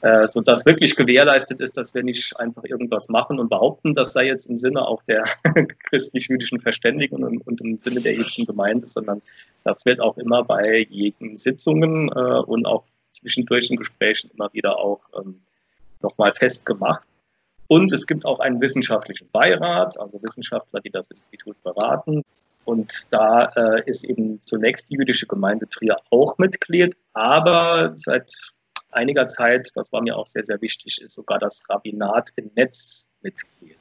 Äh, 0.00 0.28
sodass 0.28 0.64
wirklich 0.64 0.94
gewährleistet 0.94 1.60
ist, 1.60 1.76
dass 1.76 1.92
wir 1.92 2.04
nicht 2.04 2.38
einfach 2.38 2.62
irgendwas 2.64 3.08
machen 3.08 3.40
und 3.40 3.48
behaupten, 3.50 3.94
das 3.94 4.12
sei 4.12 4.26
jetzt 4.26 4.46
im 4.46 4.56
Sinne 4.56 4.86
auch 4.86 5.02
der 5.02 5.24
christlich-jüdischen 5.90 6.60
Verständigung 6.60 7.24
und, 7.24 7.44
und, 7.46 7.60
im 7.60 7.78
Sinne 7.78 8.00
der 8.00 8.14
jüdischen 8.14 8.46
Gemeinde, 8.46 8.86
sondern 8.86 9.22
das 9.64 9.84
wird 9.86 10.00
auch 10.00 10.16
immer 10.16 10.44
bei 10.44 10.86
jeden 10.88 11.36
Sitzungen 11.36 12.10
äh, 12.10 12.40
und 12.42 12.66
auch 12.66 12.84
zwischendurch 13.12 13.70
in 13.70 13.76
Gesprächen 13.76 14.30
immer 14.34 14.52
wieder 14.52 14.78
auch 14.78 15.00
ähm, 15.18 15.40
nochmal 16.02 16.34
festgemacht. 16.34 17.06
Und 17.68 17.92
es 17.92 18.06
gibt 18.06 18.24
auch 18.24 18.40
einen 18.40 18.60
wissenschaftlichen 18.60 19.28
Beirat, 19.30 19.98
also 20.00 20.22
Wissenschaftler, 20.22 20.80
die 20.80 20.90
das 20.90 21.10
Institut 21.10 21.62
beraten. 21.62 22.22
Und 22.64 23.06
da 23.10 23.44
äh, 23.56 23.82
ist 23.86 24.04
eben 24.04 24.40
zunächst 24.42 24.90
die 24.90 24.94
jüdische 24.94 25.26
Gemeinde 25.26 25.68
Trier 25.68 25.96
auch 26.10 26.36
Mitglied, 26.38 26.96
aber 27.14 27.92
seit 27.94 28.52
einiger 28.90 29.26
Zeit, 29.26 29.70
das 29.74 29.92
war 29.92 30.02
mir 30.02 30.16
auch 30.16 30.26
sehr, 30.26 30.44
sehr 30.44 30.60
wichtig, 30.60 31.00
ist 31.00 31.14
sogar 31.14 31.38
das 31.38 31.62
Rabbinat 31.68 32.30
im 32.36 32.50
Netz 32.54 33.06
Mitglied. 33.22 33.76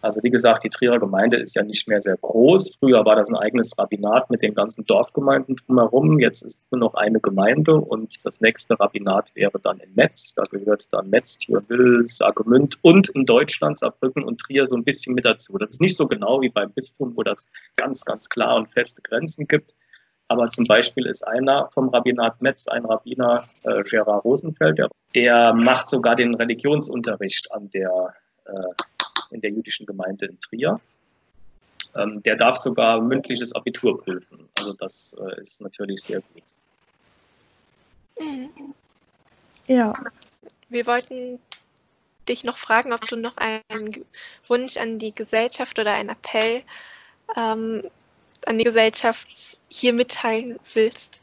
Also 0.00 0.22
wie 0.22 0.30
gesagt, 0.30 0.62
die 0.62 0.70
Trierer 0.70 1.00
Gemeinde 1.00 1.38
ist 1.38 1.56
ja 1.56 1.62
nicht 1.62 1.88
mehr 1.88 2.00
sehr 2.00 2.16
groß. 2.16 2.76
Früher 2.78 3.04
war 3.04 3.16
das 3.16 3.28
ein 3.28 3.36
eigenes 3.36 3.76
Rabbinat 3.76 4.30
mit 4.30 4.42
den 4.42 4.54
ganzen 4.54 4.84
Dorfgemeinden 4.84 5.56
drumherum. 5.56 6.20
Jetzt 6.20 6.42
ist 6.42 6.70
nur 6.70 6.78
noch 6.80 6.94
eine 6.94 7.18
Gemeinde 7.18 7.74
und 7.74 8.24
das 8.24 8.40
nächste 8.40 8.78
Rabbinat 8.78 9.34
wäre 9.34 9.58
dann 9.60 9.80
in 9.80 9.92
Metz. 9.94 10.34
Da 10.34 10.44
gehört 10.44 10.86
dann 10.92 11.10
Metz, 11.10 11.38
Thionville, 11.38 12.06
Saargemünd 12.06 12.78
und 12.82 13.08
in 13.08 13.26
Deutschland 13.26 13.76
Saarbrücken 13.76 14.22
und 14.22 14.38
Trier 14.38 14.68
so 14.68 14.76
ein 14.76 14.84
bisschen 14.84 15.14
mit 15.14 15.24
dazu. 15.24 15.58
Das 15.58 15.70
ist 15.70 15.80
nicht 15.80 15.96
so 15.96 16.06
genau 16.06 16.40
wie 16.42 16.48
beim 16.48 16.70
Bistum, 16.70 17.16
wo 17.16 17.24
das 17.24 17.48
ganz, 17.74 18.04
ganz 18.04 18.28
klar 18.28 18.56
und 18.56 18.68
feste 18.68 19.02
Grenzen 19.02 19.48
gibt. 19.48 19.74
Aber 20.28 20.46
zum 20.46 20.66
Beispiel 20.66 21.06
ist 21.06 21.26
einer 21.26 21.70
vom 21.72 21.88
Rabbinat 21.88 22.40
Metz, 22.40 22.68
ein 22.68 22.84
Rabbiner, 22.84 23.48
äh, 23.64 23.82
Gerard 23.82 24.24
Rosenfeld, 24.24 24.78
der, 24.78 24.88
der 25.14 25.54
macht 25.54 25.88
sogar 25.88 26.14
den 26.14 26.34
Religionsunterricht 26.34 27.50
an 27.50 27.70
der 27.70 28.14
äh, 28.44 28.52
in 29.30 29.40
der 29.40 29.50
jüdischen 29.50 29.86
Gemeinde 29.86 30.26
in 30.26 30.40
Trier. 30.40 30.80
Ähm, 31.94 32.22
der 32.22 32.36
darf 32.36 32.56
sogar 32.56 33.00
mündliches 33.00 33.54
Abitur 33.54 33.98
prüfen. 33.98 34.48
Also 34.58 34.72
das 34.74 35.16
äh, 35.18 35.40
ist 35.40 35.60
natürlich 35.60 36.02
sehr 36.02 36.20
gut. 36.20 36.42
Mhm. 38.20 38.74
Ja. 39.66 39.94
Wir 40.68 40.86
wollten 40.86 41.38
dich 42.28 42.44
noch 42.44 42.58
fragen, 42.58 42.92
ob 42.92 43.06
du 43.08 43.16
noch 43.16 43.36
einen 43.36 44.04
Wunsch 44.46 44.76
an 44.76 44.98
die 44.98 45.14
Gesellschaft 45.14 45.78
oder 45.78 45.94
einen 45.94 46.10
Appell 46.10 46.62
ähm, 47.36 47.82
an 48.46 48.58
die 48.58 48.64
Gesellschaft 48.64 49.58
hier 49.68 49.92
mitteilen 49.92 50.58
willst. 50.74 51.20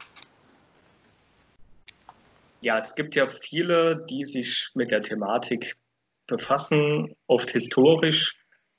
Ja, 2.60 2.78
es 2.78 2.94
gibt 2.94 3.14
ja 3.14 3.28
viele, 3.28 4.06
die 4.08 4.24
sich 4.24 4.70
mit 4.74 4.90
der 4.90 5.02
Thematik 5.02 5.76
befassen, 6.26 7.14
oft 7.26 7.50
historisch 7.50 8.36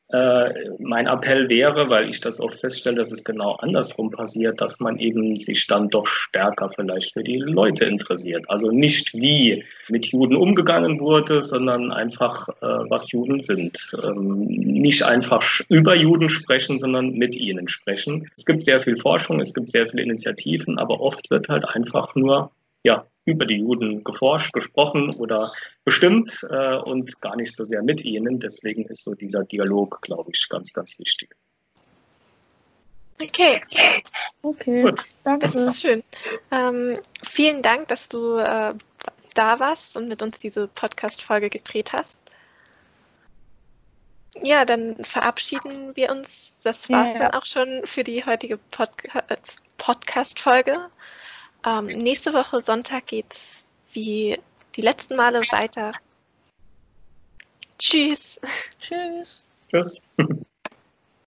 äh, 0.09 0.69
mein 0.79 1.05
Appell 1.07 1.49
wäre, 1.49 1.89
weil 1.89 2.09
ich 2.09 2.21
das 2.21 2.39
oft 2.39 2.61
feststelle, 2.61 2.95
dass 2.95 3.11
es 3.11 3.25
genau 3.25 3.55
andersrum 3.55 4.09
passiert, 4.09 4.61
dass 4.61 4.79
man 4.79 4.99
eben 4.99 5.35
sich 5.35 5.67
dann 5.67 5.89
doch 5.89 6.07
stärker 6.07 6.69
vielleicht 6.69 7.11
für 7.11 7.23
die 7.23 7.39
Leute 7.39 7.83
interessiert. 7.83 8.49
Also 8.49 8.71
nicht 8.71 9.13
wie 9.13 9.65
mit 9.89 10.05
Juden 10.05 10.37
umgegangen 10.37 11.01
wurde, 11.01 11.41
sondern 11.41 11.91
einfach, 11.91 12.47
äh, 12.61 12.89
was 12.89 13.11
Juden 13.11 13.43
sind. 13.43 13.77
Ähm, 14.01 14.45
nicht 14.45 15.03
einfach 15.03 15.43
über 15.67 15.93
Juden 15.93 16.29
sprechen, 16.29 16.79
sondern 16.79 17.11
mit 17.11 17.35
ihnen 17.35 17.67
sprechen. 17.67 18.29
Es 18.37 18.45
gibt 18.45 18.63
sehr 18.63 18.79
viel 18.79 18.95
Forschung, 18.95 19.41
es 19.41 19.53
gibt 19.53 19.69
sehr 19.69 19.87
viele 19.87 20.03
Initiativen, 20.03 20.79
aber 20.79 21.01
oft 21.01 21.29
wird 21.31 21.49
halt 21.49 21.65
einfach 21.67 22.15
nur 22.15 22.51
ja, 22.83 23.03
über 23.27 23.45
die 23.45 23.57
Juden 23.57 24.03
geforscht, 24.05 24.53
gesprochen 24.53 25.13
oder 25.15 25.51
bestimmt 25.83 26.47
äh, 26.49 26.77
und 26.77 27.19
gar 27.21 27.35
nicht 27.35 27.53
so 27.53 27.65
sehr 27.65 27.83
mit 27.83 28.03
ihnen. 28.03 28.39
Deswegen 28.39 28.85
ist 28.85 29.03
so 29.03 29.15
dieser 29.15 29.43
Dialog, 29.43 30.01
glaube 30.01 30.31
ich, 30.33 30.47
ganz, 30.49 30.71
ganz 30.71 30.97
wichtig. 30.97 31.35
Okay. 33.21 33.61
Okay, 34.41 34.81
Gut. 34.83 35.03
danke. 35.23 35.45
Das 35.45 35.55
ist 35.55 35.81
schön. 35.81 36.03
Ähm, 36.51 36.99
vielen 37.21 37.61
Dank, 37.61 37.89
dass 37.89 38.07
du 38.07 38.37
äh, 38.37 38.73
da 39.33 39.59
warst 39.59 39.97
und 39.97 40.07
mit 40.07 40.21
uns 40.21 40.39
diese 40.39 40.67
Podcast-Folge 40.69 41.49
gedreht 41.49 41.91
hast. 41.91 42.15
Ja, 44.41 44.63
dann 44.63 45.03
verabschieden 45.03 45.95
wir 45.95 46.11
uns. 46.11 46.55
Das 46.63 46.89
war 46.89 47.07
es 47.07 47.13
ja, 47.13 47.19
ja. 47.19 47.25
dann 47.25 47.39
auch 47.39 47.45
schon 47.45 47.81
für 47.85 48.03
die 48.03 48.23
heutige 48.25 48.57
Podca 48.57 49.23
Podcast-Folge. 49.77 50.89
Ähm, 51.65 51.85
nächste 51.87 52.33
Woche 52.33 52.61
Sonntag 52.61 53.07
geht's 53.07 53.65
wie 53.93 54.39
die 54.75 54.81
letzten 54.81 55.15
Male 55.15 55.41
weiter. 55.51 55.91
Tschüss. 57.79 58.39
Tschüss. 58.79 59.43
Tschüss. 59.69 60.01